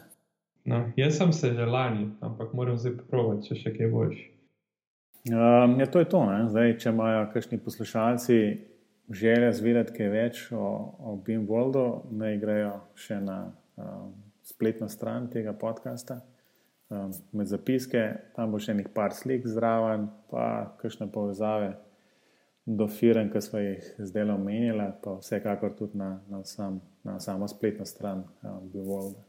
[0.65, 4.15] No, jaz sem se že lani, ampak moram zdaj provati, če še kaj boš.
[5.29, 6.21] Um, ja, to je to.
[6.49, 8.39] Zdaj, če imajo kakšni poslušalci
[9.09, 10.65] želje zvedeti kaj več o,
[10.99, 11.85] o Beamworldu,
[12.17, 13.39] naj grejo še na
[13.77, 14.13] um,
[14.45, 16.19] spletno stran tega podcasta
[16.89, 21.75] um, med zapiske, tam bo še nekaj slik zraven, pa kakšne povezave
[22.65, 27.47] do firm, ki smo jih zdaj omenili, pa vsekakor tudi na, na, sam, na samo
[27.47, 29.21] spletno stran um, Bevolda.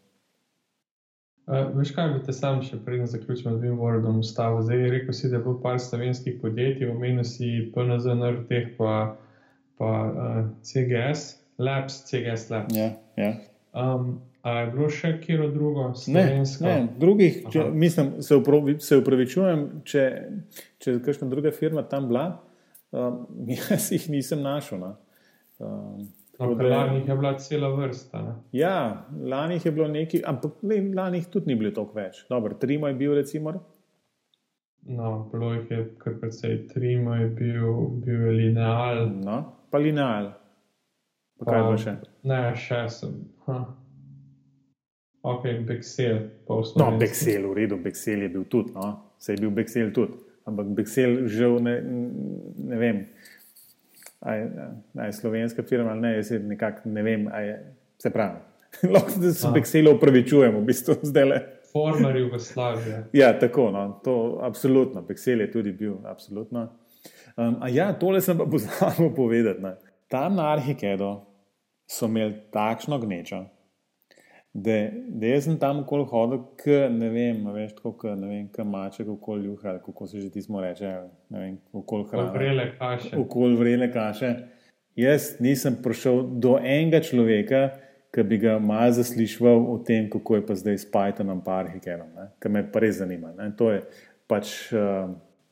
[1.46, 4.64] Uh, veš, kaj bi te sam še predem zaključil z Bevolodom ustavil?
[4.66, 8.94] Zdaj rekel si, da bilo par slovenskih podjetij, omenil si PNZ, NRT, pa,
[9.78, 12.74] pa uh, CGS, Labs, CGS Labs.
[12.76, 13.36] Ja, ja.
[13.76, 15.88] Um, A je bilo še kjer drugo?
[16.14, 16.22] Ne,
[16.62, 20.02] ne, drugih, če, mislim, se, upravi, se upravičujem, če,
[20.78, 22.28] če je kakšna druga firma tam bila,
[22.96, 24.80] um, jaz jih nisem našel.
[24.80, 24.96] No.
[25.58, 28.22] Um, no, lani je bila cela vrsta.
[28.22, 28.34] Ne?
[28.52, 32.24] Ja, lani je bilo nekaj, ampak ne, lani tudi ni bilo toliko več.
[32.30, 33.54] Dobro, trimo je bil, recimo.
[34.86, 37.72] No, bilo jih je kar precej, trimo je bil,
[38.04, 39.08] bil je lineal.
[39.24, 40.30] No, pa lineal.
[41.38, 41.96] Pa, pa kaj bo še?
[42.24, 43.16] Ne, še sem.
[43.48, 43.64] Ha.
[45.26, 46.20] Ok, Bexel.
[46.78, 50.20] No, Bexel, v redu, Bexel je bil tudi, no, se je bil Bexel tudi.
[50.46, 51.80] Ampak Bexel, žal, ne,
[52.58, 53.00] ne vem,
[54.20, 58.38] ali je slovenska firma ali ne, jaz nekako ne vem, je, se pravi.
[58.94, 61.40] Lahko se s Bexelom upravičujemo, v bistvu zdaj le.
[61.72, 63.04] Former Jugoslavije.
[63.20, 66.68] Ja, tako, no, to absolutno, Bexel je tudi bil, absolutno.
[67.36, 69.60] Um, a ja, tole sem pa pozabil povedati.
[69.62, 69.74] Ne.
[70.08, 71.20] Tam na Arhikedu
[71.90, 73.44] so imeli takšno gnečo,
[74.56, 74.76] da,
[75.08, 79.08] da jaz sem tam okoli hodil, k, ne vem, veš, tako, ne vem, kam maček,
[79.08, 80.92] okoli juha, kako se že ti smo reče,
[81.30, 82.30] ne vem, okoli hrane.
[82.32, 83.10] Vrele kaše.
[83.20, 84.30] Okoli vrele kaše.
[84.96, 87.66] Jaz nisem prišel do enega človeka,
[88.14, 92.14] ki bi ga malo zaslišal o tem, kako je pa zdaj s Pythonom, pa Arhikerom,
[92.40, 93.34] kar me pa res zanima.
[93.36, 93.50] Ne.
[93.60, 93.82] To je
[94.30, 95.10] pač uh,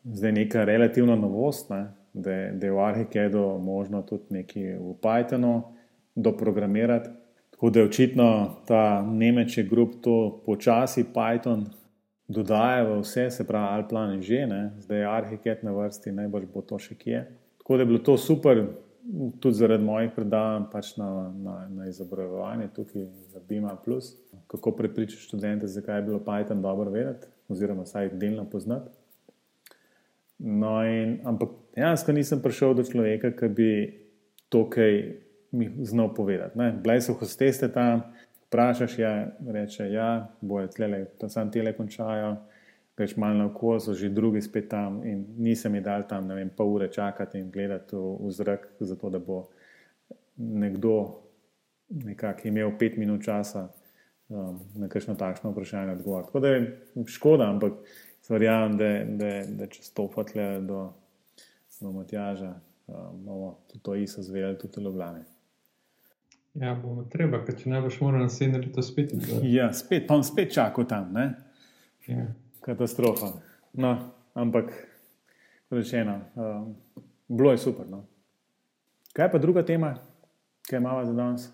[0.08, 5.52] zdaj neka relativna novost, ne, da, da je v Arhikedu možno tudi nekaj v Pythonu
[6.16, 7.12] doprogramirati.
[7.54, 11.68] Tako da je očitno ta Nemčija grup to počasi Python
[12.28, 14.72] dodaja v vse, se pravi, Alplan je že, ne?
[14.78, 17.20] zdaj je Arhiket na vrsti, najbolj bo to še kje.
[17.62, 18.64] Tako da je bilo to super,
[19.40, 23.76] tudi zaradi mojih predavanj pač na, na, na izobraževanje tukaj za Bima.
[24.50, 28.90] Kako prepričati študente, zakaj je bilo Python dobro vedeti, oziroma vsaj delno poznati.
[30.38, 33.70] No, in, ampak dejansko nisem prišel do človeka, ki bi
[34.50, 35.23] to kaj
[35.54, 36.58] mi znal povedati.
[36.82, 38.02] Blej so hosteste tam,
[38.46, 39.14] vprašaš, ja,
[39.46, 42.36] reče, ja, boje tlele, tam sam tele končajo,
[42.96, 46.34] greš malo na okolje, so že drugi spet tam in nisem mi dal tam, ne
[46.34, 49.48] vem, pol ure čakati in gledati v, v zrak, zato da bo
[50.36, 51.24] nekdo
[51.88, 53.68] nekako imel pet minut časa
[54.28, 56.28] um, na kakšno takšno vprašanje odgovoriti.
[56.28, 57.72] Tako da je škoda, ampak
[58.28, 60.86] verjamem, da, da, da če stopate do,
[61.80, 62.54] do Matjaža,
[62.86, 65.33] um, bomo to isto zvedeli tudi v Ljubljani.
[66.54, 69.10] Ja, bomo treba, ker če ne boš moral naslednje leto spet.
[69.42, 71.16] Ja, spet, pa bom spet čakal tam.
[72.06, 72.28] Ja.
[72.62, 73.32] Katastrofa.
[73.74, 73.96] No,
[74.38, 74.70] ampak,
[75.74, 76.76] rečeno, um,
[77.28, 77.88] bilo je super.
[77.90, 78.04] No.
[79.14, 79.96] Kaj pa druga tema,
[80.70, 81.50] ki mala za danes?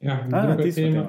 [0.00, 1.06] Ja, druga tema.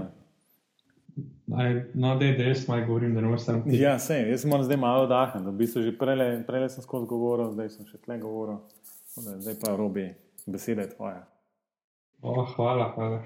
[1.55, 3.63] Aj, no, da je res malo govorim, da ne moreš tam.
[3.73, 5.47] Ja, sej, jaz moram zdaj malo dahniti.
[5.47, 8.59] V bistvu že prej, prej sem skozi govoril, zdaj sem še tle govoril.
[9.15, 10.11] Zdaj pa robi,
[10.45, 11.23] beseda je tvoja.
[12.21, 13.23] Oh, hvala, hvala.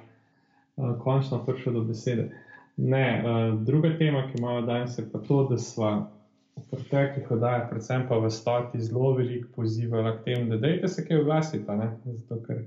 [0.75, 2.29] Uh, končno prišel do besede.
[2.77, 6.11] Ne, uh, druga tema, ki imamo danes, je pa to, da smo
[6.55, 11.05] v preteklih oddajah, predvsem pa v stoti, zelo veliko pozivali k temu, da dejte se
[11.05, 11.65] kaj oglasiti.
[12.05, 12.61] Zato, ker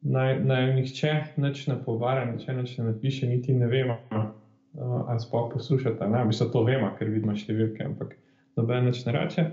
[0.00, 4.26] naj, naj nihče nič ne povara, nihče nič ne napiše, niti ne vemo, uh,
[5.06, 6.08] ali sploh poslušate.
[6.08, 8.18] Ne, mi se to vemo, ker vidimo številke, ampak
[8.58, 9.46] noben več ne reče.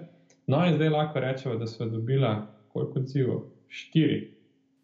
[0.49, 2.33] No, in zdaj lahko rečemo, da smo dobili
[2.73, 3.45] koliko odzivov?
[3.69, 4.38] Štiri.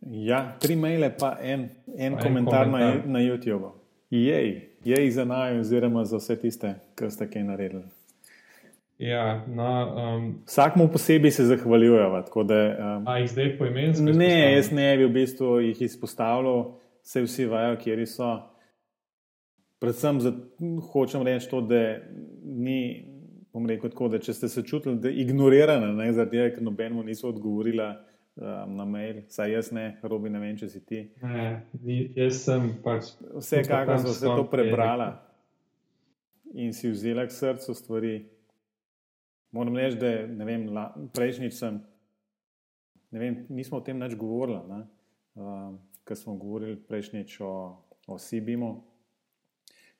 [0.05, 3.71] Ja, tri maile, pa en, en, pa komentar, en komentar na, na YouTube.
[4.13, 7.83] Jej, jej za naj, oziroma za vse tiste, ki ste kaj naredili.
[9.01, 12.23] Ja, no, um, Vsakmu posebej se zahvaljujemo.
[12.35, 14.03] Um, a jih zdaj poimensko?
[14.03, 18.29] Ne, jaz ne bi v bistvu jih izpostavljal, vse vsi vajo, kje so
[19.79, 20.31] predvsem za,
[20.91, 21.97] hočem reči to, da
[22.43, 23.05] ni,
[23.53, 25.11] bom rekel tako, da če ste se čutili, da
[25.91, 27.91] ne, zaradi tega, ker nobenemu niso odgovorila
[28.35, 31.01] um, na mail, saj jaz ne, robi ne vem, če si ti.
[31.23, 31.65] Ne,
[32.15, 33.13] jaz sem pač.
[33.35, 35.09] Vse, kako so se to prebrala
[36.55, 38.15] in si vzela k srcu stvari.
[39.55, 41.79] Moram reči, da ne vem, la, prejšnjič sem,
[43.15, 44.81] ne vem, nismo o tem več govorili,
[45.39, 47.53] um, ker smo govorili prejšnjič o,
[48.11, 48.73] o Sibimu.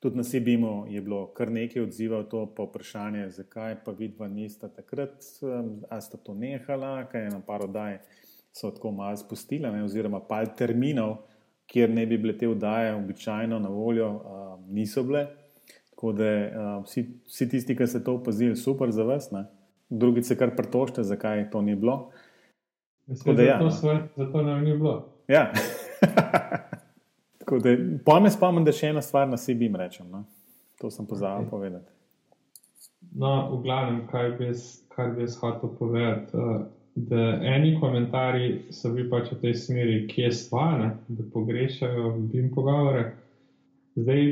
[0.03, 4.67] Tudi na Sibimu je bilo kar nekaj odzivov to po vprašanje, zakaj pa vidva nista
[4.69, 5.23] takrat,
[5.89, 7.97] a sta to nehala, kaj je na paro daj,
[8.55, 11.17] so tako malo spustila, ne, oziroma pal terminov,
[11.67, 15.27] kjer ne bi bile te vdaje običajno na voljo, a, niso bile.
[15.89, 19.45] Tako da a, vsi, vsi tisti, ki ste to opazili, super za vas, ne.
[19.89, 22.11] drugi se kar pritožite, zakaj to ni bilo.
[23.07, 25.09] Mislim, da ja, zato, svoj, zato nam ni bilo.
[25.27, 25.51] Ja.
[28.05, 30.07] Pomen spomnim, da še ena stvar na sebi rečem.
[30.09, 30.23] No?
[30.81, 31.49] To sem pozabil okay.
[31.49, 31.91] povedati.
[33.15, 34.49] No, v glavnem, kaj bi
[35.21, 36.37] jaz hotel povedati.
[36.37, 36.65] Uh,
[36.95, 42.51] da eni komentarji so bili pač v tej smeri, ki je stvar, da pogrešajo bim
[42.55, 43.10] pogovore.
[43.95, 44.23] Zdaj,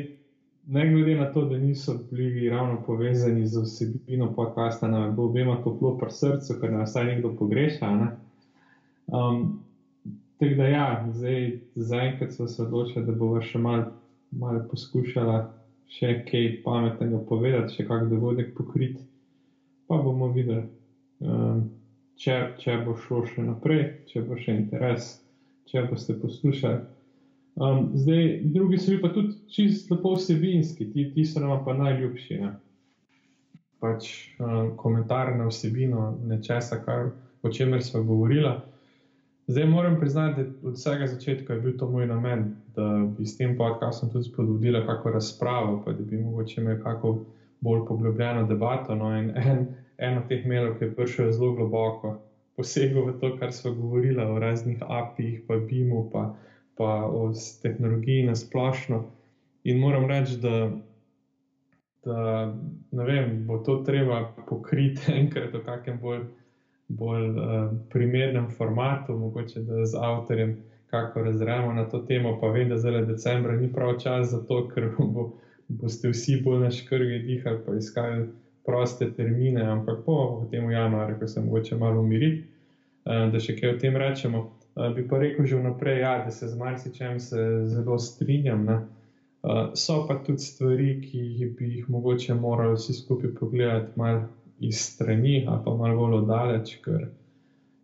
[0.67, 5.57] ne glede na to, da niso bili ravno povezani z vsebino podcasta, da bo obema
[5.63, 7.91] toplo pri srcu, ker nas vsaj nekdo pogreša.
[7.95, 8.07] Ne?
[9.07, 9.59] Um,
[10.43, 13.91] Tako da, ja, zdaj, zaenkrat smo se odločili, da bomo še malo
[14.31, 15.37] mal poskušali
[15.93, 18.99] še kaj pametnega povedati, še kakšen dogodek pokriti.
[19.87, 20.65] Pa bomo videli,
[21.21, 21.61] um,
[22.19, 25.15] če, če bo šlo še naprej, če bo še interes,
[25.69, 26.81] če boste poslušali.
[27.55, 32.37] Um, zdaj, drugi so pa tudi čisto lepo vsebinski, ti, ti so nam pa najljubši.
[32.41, 32.53] Ne?
[33.83, 37.11] Pač um, komentar na vsebino nečesa, kar,
[37.43, 38.55] o čemer smo govorili.
[39.47, 43.37] Zdaj moram priznati, da od vsega začetka je bil to moj namen, da bi s
[43.37, 47.17] tem podcastom tudi spodbudila kakšno razpravo, pa da bi mogoče imel kakšno
[47.61, 48.95] bolj poglobljeno debato.
[48.95, 49.67] No, in en,
[50.03, 52.17] en od teh mailov, ki je prišel zelo globoko,
[52.57, 56.23] posegel v to, kar smo govorili o raznih API-jih, pa BIM-u, pa,
[56.77, 59.03] pa o tehnologiji na splošno.
[59.63, 60.69] In moram reči, da,
[62.05, 66.23] da vem, bo to treba pokriti enkrat v kakšnem bolj
[66.87, 72.39] bolj uh, primernem formatu, mogoče da z avtorjem kako razremo na to temo.
[72.41, 75.31] Pa vem, da zdaj decembra ni prav čas za to, ker bo,
[75.67, 78.27] boste vsi bolj na škrge dihali, pa iskali
[78.65, 82.31] proste termine, ampak po tem januarju, ko se mogoče malo umiri,
[83.05, 84.43] uh, da še kaj o tem rečemo.
[84.73, 88.67] Uh, bi pa rekel že vnaprej, ja, da se z marsičem se zelo strinjam.
[88.69, 94.23] Uh, so pa tudi stvari, ki bi jih mogoče morali vsi skupaj pogledati malo
[94.59, 97.09] iz strani, ali pa malo bolj oddaleč, ker,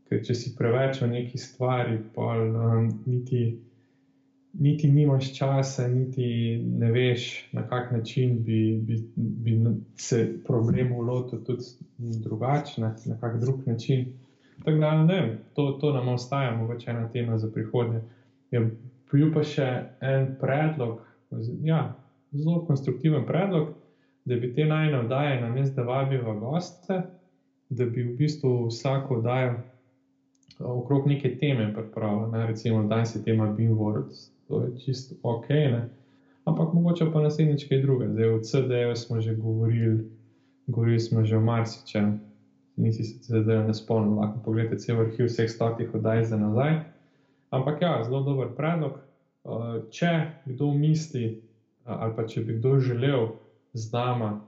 [0.09, 3.57] ker če si preveč v neki stvari, pa um, niti,
[4.53, 9.57] niti nimaš časa, niti ne veš, na kak način bi, bi, bi
[9.95, 11.63] se problemu lotil tudi
[11.97, 14.05] drugače, na, na kak drug način.
[14.63, 18.01] Tako da ne, to, to nam ostaja, mogoče ena tema za prihodnje.
[18.51, 18.71] Je
[19.11, 19.67] bil pa še
[20.01, 20.99] en predlog,
[21.63, 21.95] ja,
[22.31, 23.75] zelo konstruktiven predlog
[24.29, 27.01] da bi te najne oddaje, namesto da vabijo goste,
[27.69, 29.55] da bi v bistvu vsako oddajo
[30.59, 32.31] okrog neke teme pripravili.
[32.31, 32.47] Ne?
[32.47, 34.11] Recimo, da je tema Beamworld,
[34.49, 35.49] to je čisto ok.
[35.49, 35.89] Ne?
[36.45, 38.09] Ampak mogoče pa naslednjič kaj druga.
[38.09, 40.09] Zdaj v CD-ju smo že govorili,
[40.67, 42.19] govorili smo že o marsičem.
[42.75, 46.79] Nisi se zdaj ne spomnil, lahko pogledate cel arhiv vseh stotih oddaj za nazaj.
[47.49, 48.97] Ampak ja, zelo dober predlog.
[49.45, 50.13] Eh, če
[50.45, 51.39] kdo misli, eh,
[51.85, 53.27] ali pa če bi kdo želel
[53.73, 54.41] z nama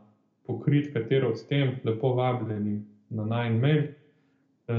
[0.47, 3.83] pokriti katero od tem, lepo vabljeni na najn mail.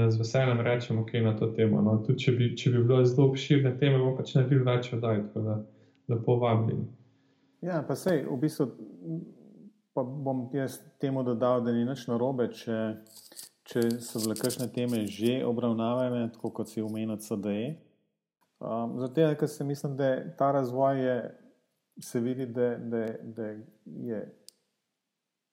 [0.09, 1.81] Z veseljem rečemo, kaj na to temo.
[1.81, 5.23] No, tudi če bi, če bi bilo zelo obširne teme, bomo pač naredili več oddaj,
[5.29, 5.57] tako da
[6.13, 6.87] lepo vabljeni.
[7.63, 8.69] Ja, pa sej, v bistvu
[9.93, 12.79] pa bom jaz temu dodal, da ni nič narobe, če,
[13.69, 17.75] če so bile kakšne teme že obravnavane, tako kot si umenil CDE.
[18.63, 21.17] Um, zato, ker se mislim, da ta razvoj je,
[22.01, 23.51] se vidi, da, da, da
[23.85, 24.21] je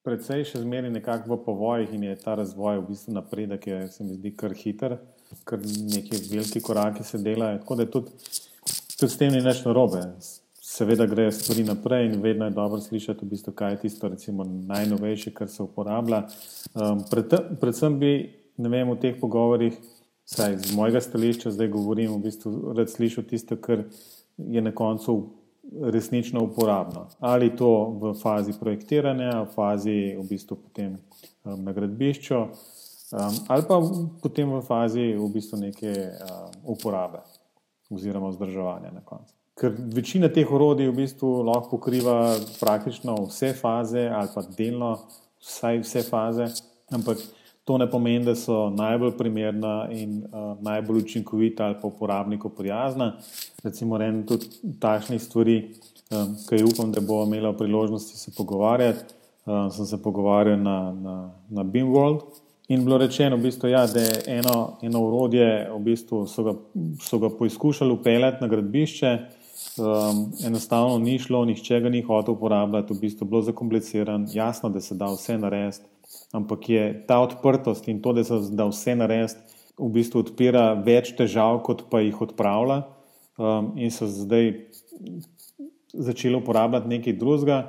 [0.07, 4.05] predvsej še zmeraj nekako v povojih in je ta razvoj v bistvu napredek, ki se
[4.05, 4.99] mi zdi kar hiter,
[5.45, 7.61] kar neki veliki koraki se delajo.
[7.63, 8.15] Tako da tudi,
[8.97, 10.07] tudi s tem ni nič narobe
[10.71, 14.45] seveda grejo stvari naprej in vedno je dobro slišati, v bistvu, kaj je tisto recimo,
[14.45, 16.27] najnovejše, kar se uporablja.
[16.75, 18.13] Um, pred, predvsem bi
[18.59, 19.75] vem, v teh pogovorih,
[20.31, 23.83] saj z mojega stališča zdaj govorim, v bistvu rad slišal tisto, kar
[24.39, 25.17] je na koncu
[25.93, 27.07] resnično uporabno.
[27.21, 30.97] Ali to v fazi projektiranja, v fazi v bistvu potem
[31.45, 33.81] um, na gradbišču, um, ali pa
[34.23, 37.23] potem v fazi v bistvu neke um, uporabe
[37.91, 44.07] oziroma vzdrževanja na koncu ker večina teh orodij v bistvu lahko pokriva praktično vse faze
[44.09, 44.95] ali pa delno
[45.41, 46.47] vsaj vse faze,
[46.93, 47.21] ampak
[47.64, 53.12] to ne pomeni, da so najbolj primerna in uh, najbolj učinkovita ali pa uporabniku prijazna.
[53.62, 54.46] Recimo, en tudi
[54.81, 55.57] takšnih stvari,
[56.11, 59.14] um, ki upam, da bo imela priložnosti se pogovarjati.
[59.46, 62.20] Uh, sem se pogovarjal na, na, na Beamworld
[62.70, 66.53] in bilo rečeno, v bistvu, ja, da je eno, eno urodje, v bistvu so ga,
[67.03, 69.11] so ga poizkušali upeljati na gradbišče,
[69.79, 74.81] um, enostavno ni šlo, nihče ga ni hotel uporabljati, v bistvu bilo zakompliciran, jasno, da
[74.81, 75.88] se da vse narediti,
[76.33, 81.14] ampak je ta odprtost in to, da se da vse narediti, v bistvu odpira več
[81.16, 82.83] težav, kot pa jih odpravlja.
[83.40, 84.53] Um, in so zdaj
[85.97, 87.61] začeli uporabljati nekaj drugega,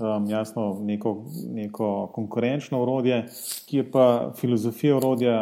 [0.00, 1.12] um, jasno, neko,
[1.52, 3.26] neko konkurenčno urodje,
[3.68, 4.06] ki je pa
[4.40, 5.36] filozofija urodja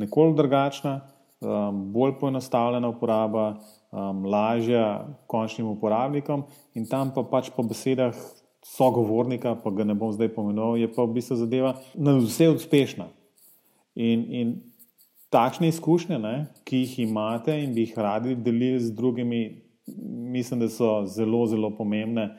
[0.00, 0.94] nekoliko drugačna,
[1.40, 8.16] um, bolj poenostavljena uporaba um, lažja končnim uporabnikom, in tam pa pač po besedah
[8.74, 13.08] sogovornika, pa ga ne bom zdaj pomenil, je pa v bistvu zadeva na vse uspešna.
[13.96, 14.56] In, in
[15.32, 16.34] takšne izkušnje, ne,
[16.66, 19.40] ki jih imate in bi jih radi delili z drugimi,
[20.36, 22.34] mislim, da so zelo, zelo pomembne.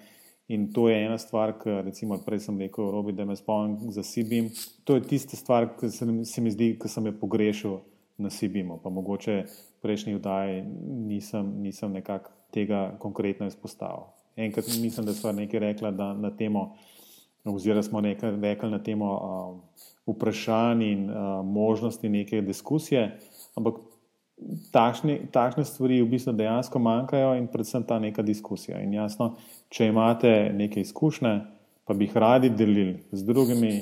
[0.48, 4.04] In to je ena stvar, ki, recimo, prej sem rekel, Robi, da me spomnim za
[4.04, 4.48] Sibim.
[4.88, 7.80] To je tista stvar, ki se mi zdi, ki sem jo pogrešil
[8.18, 8.80] na Sibimu.
[8.84, 9.42] Pa mogoče
[9.84, 10.62] prejšnji vdaji
[11.10, 14.08] nisem, nisem nekako tega konkretno izpostavil.
[14.38, 16.76] Enkrat mislim, da smo nekaj rekli na temo,
[17.46, 23.20] oziroma smo nekaj rekli na temo uh, vprašanj in uh, možnosti neke diskusije,
[23.56, 23.76] ampak
[24.72, 28.82] takšne, takšne stvari v bistvu dejansko manjkajo in predvsem ta neka diskusija.
[28.82, 29.36] In jasno,
[29.70, 31.40] če imate neke izkušnje,
[31.86, 33.74] pa bi jih radi delili z drugimi,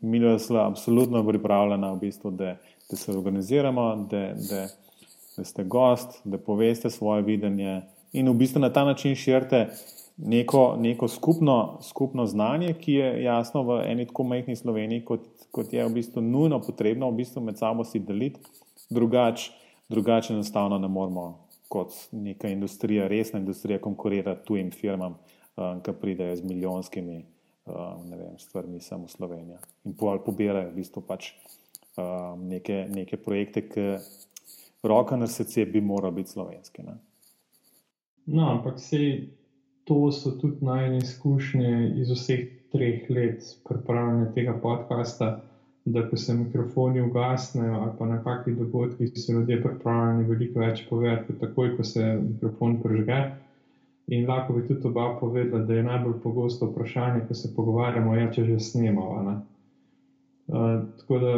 [0.00, 2.56] mi smo absolutno pripravljeni, v bistvu, da,
[2.90, 4.66] da se organiziramo, da, da
[5.36, 9.68] da ste gost, da poveste svoje videnje in v bistvu na ta način širite
[10.16, 15.72] neko, neko skupno, skupno znanje, ki je jasno v eni tako majhni Sloveniji, kot, kot
[15.72, 18.40] je v bistvu nujno potrebno v bistvu med sabo si deliti,
[18.90, 19.52] drugače
[19.92, 25.16] drugač enostavno ne moramo kot neka industrija, resna industrija, konkurirati tujim firmam,
[25.56, 27.24] um, ki pridejo z milijonskimi
[27.66, 31.32] um, vem, stvarmi samo Slovenija in pobirajo v bistvu pač
[31.96, 33.86] um, neke, neke projekte, ki
[34.82, 36.82] roka na srce bi moral biti slovenski.
[36.82, 36.98] Ne?
[38.32, 39.28] No, ampak sej,
[39.84, 45.40] to so tudi najne izkušnje iz vseh treh let pripravljanja tega podcasta.
[45.84, 50.84] Da, ko se mikrofoni ugasnejo, ali pa na kakšnih dogodkih, so ljudje pripravljeni veliko več
[50.88, 53.16] povedati, takoj ko se mikrofon prežge.
[54.14, 58.28] In lahko bi tudi oba povedala, da je najbolj pogosto vprašanje, ko se pogovarjamo, je,
[58.36, 59.34] če že snemamo.
[60.46, 61.34] Uh, tako da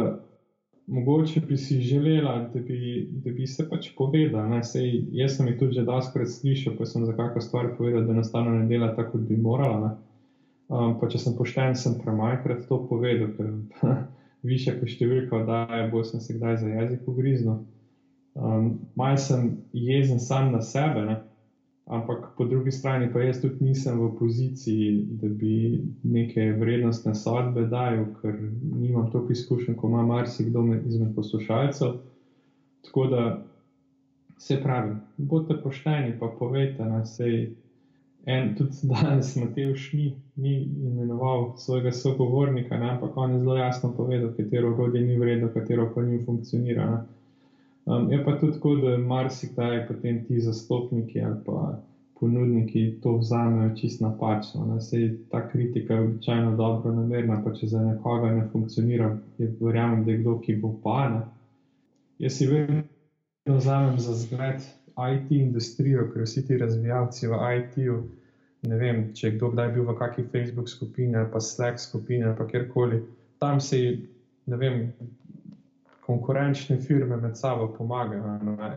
[0.87, 4.63] mogoče bi si želela, da bi, da bi se pač povedala.
[4.63, 8.13] Sej, jaz sem jih tudi že daskrat slišal, ko sem za kakšno stvar povedal, da
[8.13, 9.95] enostavno ne dela tako, kot bi morala.
[10.67, 13.93] Um, pa če sem pošten, sem premajkrat to povedal, ker
[14.51, 17.63] više kot številka oddaje, bolj sem se kdaj za jezik ugriznil.
[18.35, 21.05] Um, Maj sem jezen sam na sebe.
[21.05, 21.19] Ne?
[21.85, 27.67] Ampak po drugi strani pa jaz tudi nisem v poziciji, da bi neke vrednostne sodbe
[27.69, 28.39] dajal, ker
[28.73, 31.99] nimam toliko izkušenj, kot ima marsikdo izmed poslušalcev.
[32.81, 33.25] Tako da
[34.37, 37.51] se pravi, bodite pošteni, pa povejte na sej.
[38.25, 40.55] En tudi danes Matejš ni, ni
[40.89, 45.91] imenoval svojega sogovornika, ne, ampak on je zelo jasno povedal, katero orodje ni vredno, katero
[45.95, 47.03] pa ni funkcionirano.
[47.85, 51.81] Um, je pa tudi tako, da marsikdaj potem ti zastopniki ali pa
[52.19, 54.65] ponudniki to vzamejo čist napačno.
[54.65, 54.81] Ne?
[54.81, 60.11] Sej ta kritika je običajno dobro namerna, pa če za nekoga ne funkcionira, verjamem, da
[60.11, 61.21] je kdo, ki bo pane.
[62.19, 62.83] Jaz si vedno
[63.45, 64.63] vzamem za zgled
[64.95, 67.97] IT industrijo, ker vsi ti razvijalci v IT-ju.
[68.65, 72.23] Ne vem, če je kdo kdaj bil v kakšni Facebook skupini ali pa Slack skupini
[72.23, 73.03] ali kjerkoli.
[73.39, 73.81] Tam se
[74.45, 74.79] ne vem,
[76.05, 78.23] konkurenčne firme med sabo pomagajo.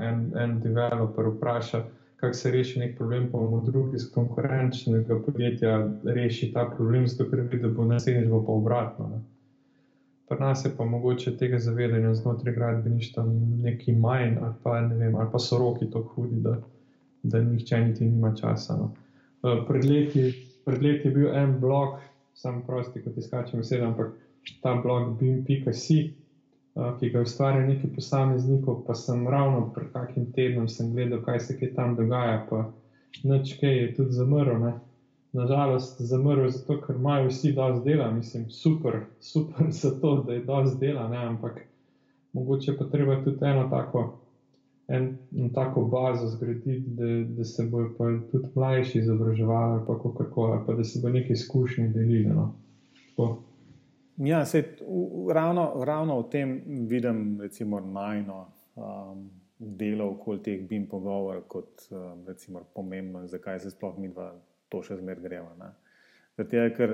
[0.01, 1.83] En, en developer vpraša,
[2.17, 7.31] kako se reši nek problem, pa mu drugi iz konkurenčnega podjetja reši ta problem, zato
[7.31, 9.09] ker vidi, da bo naslednjič bo pa obratno.
[9.09, 9.21] Ne.
[10.29, 13.25] Pri nas je pa mogoče tega zavedanja znotraj gradbeništva
[13.63, 16.57] nekaj manj, ali pa, ne vem, ali pa so roki tako hudi, da,
[17.23, 18.77] da nihče niti nima časa.
[18.77, 18.93] No.
[19.69, 20.33] Pred, leti,
[20.65, 21.97] pred leti je bil en blog,
[22.35, 24.13] samo prosti, kot izkačem vse, ampak
[24.63, 25.45] ta blog eh,
[26.99, 31.75] ki ga ustvarja nekaj posameznikov, pa sem ravno pred kakim tednom gledal, kaj se kaj
[31.75, 32.71] tam dogaja, pa
[33.25, 34.71] nič kaj je tudi zamrl
[35.33, 40.45] nažalost zamrl, zato ker imajo vsi dovolj dela, mislim, super, super za to, da je
[40.45, 41.27] dovolj dela, ne?
[41.27, 41.61] ampak
[42.33, 44.19] mogoče pa treba tudi eno tako,
[44.89, 47.05] en, en tako bazo zgraditi, da,
[47.37, 51.33] da se bojo pa tudi mlajši izobraževali, pa kako koli, pa da se bo nekaj
[51.33, 52.27] izkušnje delili.
[52.27, 52.55] No?
[54.19, 54.65] Ja, sej,
[55.33, 58.53] ravno, ravno v tem vidim, recimo, najno.
[58.75, 64.29] Um, Delo okoli teh BIM pogovorov, kot um, recimo, pomembno, zakaj se sploh mi dva
[64.71, 65.51] to še zmeraj gremo.
[66.39, 66.93] Zato, ker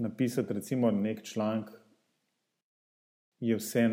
[0.00, 1.74] napisati recimo nek članek
[3.44, 3.84] je vse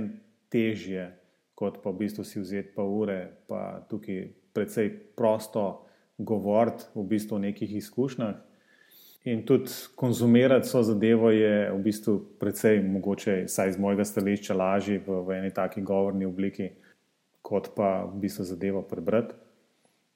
[0.48, 1.10] težje,
[1.56, 4.24] kot pa v bistvu si vzeti pa ure, pa tukaj
[4.56, 5.86] precej prosto
[6.18, 8.40] govoriti v bistvu o nekih izkušnjah.
[9.24, 15.00] In tudi konzumirati so zadevo je v bistvu precej mogoče, saj iz mojega stališča, lažje
[15.06, 16.74] v, v eni taki govorni obliki,
[17.42, 19.40] kot pa v bistvu zadevo prebrati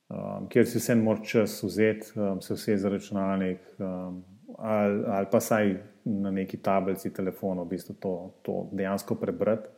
[0.09, 4.23] um, kjer si vse moraš čas vzeti, um, se vse za računalnik um,
[4.57, 9.69] ali, ali pa saj na neki tablici telefona v bistvu to, to dejansko prebrati.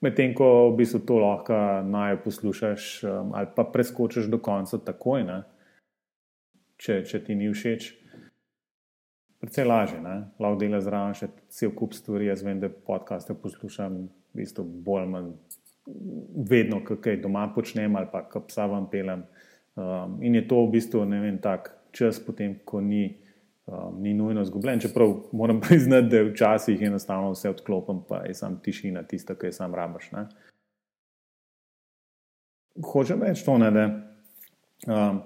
[0.00, 5.24] Medtem ko v bistvu to lahko naj poslušaš um, ali pa preskočiš do konca takoj,
[6.76, 7.92] če, če ti ni všeč.
[9.40, 10.00] Predvsej lažje,
[10.40, 12.30] lahko delaš zraven še cel kup stvari.
[12.30, 15.32] Jaz vem, da podcaste poslušam v bistvu bolj ali manj
[16.48, 19.26] vedno, kaj doma počnem ali pa kaj psa vam pelem.
[19.76, 23.18] Um, in je to v bistvu vem, tak čas, potem, ko ni,
[23.68, 24.80] um, ni nujno izgubljen.
[24.80, 29.52] Čeprav moram priznati, da včasih enostavno vse odklopim, pa je samo tišina tista, ki je
[29.52, 30.10] sam rabaš.
[30.16, 30.26] Ne?
[32.84, 33.84] Hočem reči to, ne, da
[34.88, 35.22] um,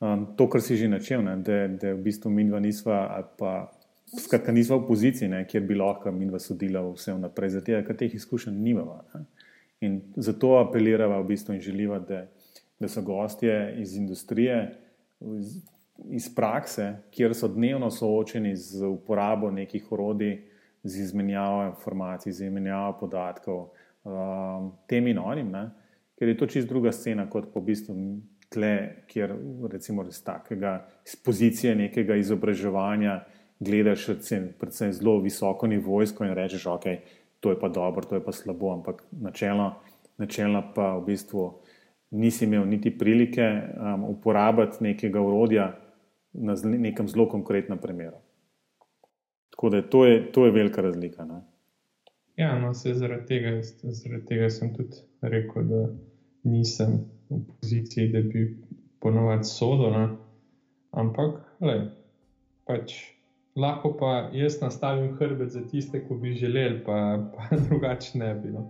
[0.00, 3.02] um, to, kar si že načel, ne, da, da v bistvu mi dva nisva,
[3.38, 3.70] pa
[4.18, 7.96] skratka, nisva v poziciji, ne, kjer bi lahko mi dva sodila vse vnaprej, zato ker
[7.96, 9.02] teh izkušenj nimava.
[9.14, 9.24] Ne.
[9.86, 12.24] In zato apelirava v bistvu in želiva, da
[12.80, 14.78] da so gostje iz industrije,
[15.20, 15.66] iz,
[16.10, 20.42] iz prakse, kjer so dnevno soočeni z uporabo nekih orodij,
[20.82, 23.68] z izmenjavo informacij, z izmenjavo podatkov,
[24.04, 25.70] um, tem in onim, ne?
[26.18, 27.94] ker je to čist druga scena kot po bistvu
[28.48, 29.34] tle, kjer
[29.70, 33.20] recimo iz takega, iz pozicije nekega izobraževanja
[33.60, 36.84] gledaš recimo, predvsem zelo visoko nivojsko in rečeš, ok,
[37.40, 39.74] to je pa dobro, to je pa slabo, ampak načelno,
[40.18, 41.50] načelno pa v bistvu
[42.10, 45.72] nisi imel niti prilike um, uporabiti nekega urodja
[46.32, 48.16] na nekem zelo konkretnem primeru.
[49.50, 51.24] Tako da to je, to je velika razlika.
[51.24, 51.40] Ne?
[52.36, 55.88] Ja, no, se zaradi tega, zaradi tega sem tudi rekel, da
[56.44, 58.56] nisem v poziciji, da bi
[59.00, 59.94] ponovadi sodel.
[60.90, 61.76] Ampak, le,
[62.66, 62.94] pač,
[63.56, 68.52] lahko pa jaz nastavim hrbet za tiste, ki bi želeli, pa, pa drugače ne bi.
[68.54, 68.66] No.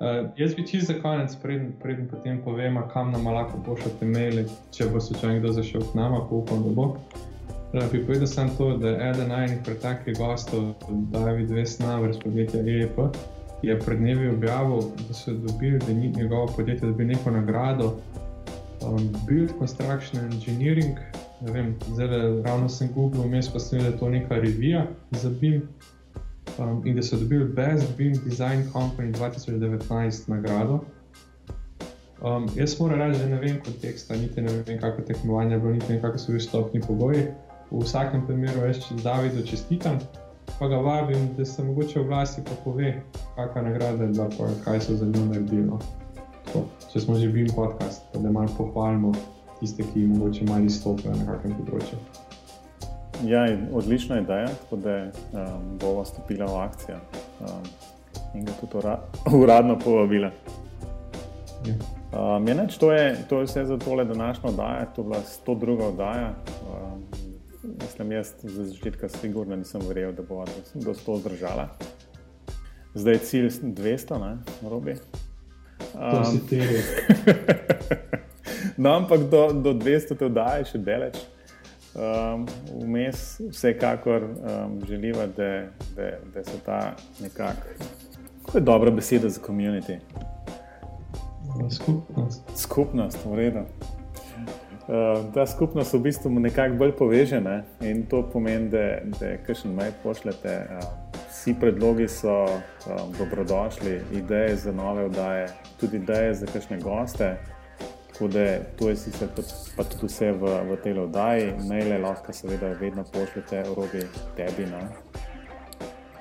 [0.00, 4.42] Uh, jaz bi čisto za konec, preden pred potem povem, kam nam lahko pošljete mail,
[4.74, 6.88] če bo se kdo zašel k nama, pa upam, da bo.
[7.74, 10.74] Uh, bi povedal sem to, da je eden najmanj preteklih gostov,
[11.14, 12.98] David Vesnaver iz podjetja EEP,
[13.66, 17.96] je pred dnevi objavil, da so dobili, da ni njegovo podjetje dobil neko nagrado.
[18.82, 20.98] Um, Build Construction Engineering,
[21.40, 22.08] ne vem, zdaj
[22.44, 25.62] ravno sem Google, vmes pa sem videl, da je to neka revija za BIM
[26.58, 30.80] um, in da so dobili Best BIM Design Company 2019 nagrado.
[32.22, 35.72] Um, jaz moram reči, da ne vem konteksta, niti ne vem, kako tekmovanje je bilo,
[35.72, 37.22] niti ne vem, kako so bili stopni pogoji.
[37.70, 39.98] V vsakem primeru, jaz Davidu čestitam,
[40.58, 43.02] pa ga vabim, da se mogoče v glasi pa pove,
[43.36, 45.66] kakšna nagrada je bila, pa kaj so za njo naredili.
[45.66, 45.78] No.
[46.92, 49.12] Če smo že bili podcast, da malo pohvalimo
[49.60, 51.98] tiste, ki mogoče malo izstopajo na kakrem področju.
[53.24, 54.94] Ja, odlična ideja, tako da
[55.32, 56.98] um, bomo stopili v akcijo
[57.40, 57.68] um,
[58.34, 58.94] in ga tudi
[59.42, 60.30] uradno povabili.
[61.64, 61.74] Ja.
[62.14, 65.20] Um, je neč, to, je, to je vse za tole današnjo oddajo, to je bila
[65.46, 65.82] 102.
[65.88, 66.34] oddaja.
[66.70, 67.02] Um,
[67.82, 70.44] mislim, jaz za začetka sigurno nisem verjel, da bo
[70.74, 71.68] do 100 zdržala.
[72.94, 74.38] Zdaj je cilj 200, ne,
[74.70, 74.96] robi.
[75.94, 76.40] Um,
[78.76, 81.18] no, ampak do, do 200 te oddaje še daleč.
[81.94, 82.46] Um,
[82.82, 85.50] vmes vsekakor um, želiva, da,
[85.96, 87.68] da, da se ta nekako,
[88.44, 89.98] kako je dobra beseda za komunity.
[91.70, 92.42] Skupnost.
[92.56, 93.62] Skupnost, v redu.
[94.84, 97.62] Uh, ta skupnost v bistvu nekako bolj poveže ne?
[97.80, 100.56] in to pomeni, da, da kar še naj pošljete.
[100.76, 101.04] Uh,
[101.44, 105.48] vsi predlogi so um, dobrodošli, ideje za nove oddaje,
[105.80, 107.36] tudi ideje za kakšne goste.
[108.12, 109.28] Tako da to je sicer
[109.76, 114.06] pa tudi vse v, v tej oddaji, maile lahko seveda vedno pošljete robi
[114.36, 114.66] tebi.
[114.70, 114.80] No.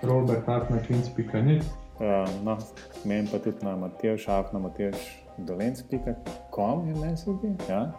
[0.01, 1.63] Robert, na klinc.net.
[1.99, 2.57] Uh, no,
[3.05, 4.97] meni pa tudi na Matejš, na Matejš,
[5.37, 7.53] dolenc.com je meni tudi.
[7.69, 7.91] Ja.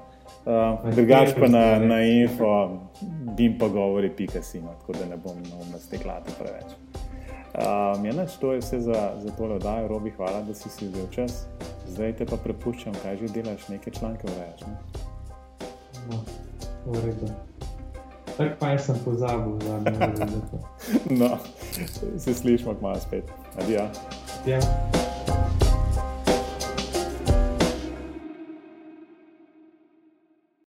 [0.45, 2.81] Uh, drugač pa na, na info,
[3.37, 6.77] bim pa govori, pika si, no, tako da ne bom na umet steklati preveč.
[7.55, 11.07] Um, ja, to je vse za, za tole oddajo, Robi, hvala, da si si vzel
[11.11, 11.47] čas.
[11.89, 14.61] Zdaj te pa prepuščam, kaj že delaš, nekaj članke urejaš.
[14.67, 14.77] Ne?
[16.11, 16.21] No,
[16.87, 17.31] v redu.
[18.37, 20.41] Tako pa jaz sem pozabil, da ne morem.
[21.21, 21.39] no,
[22.19, 23.31] se slišmo, kmalo spet.
[23.57, 23.87] Adijo.
[24.47, 24.61] Ja.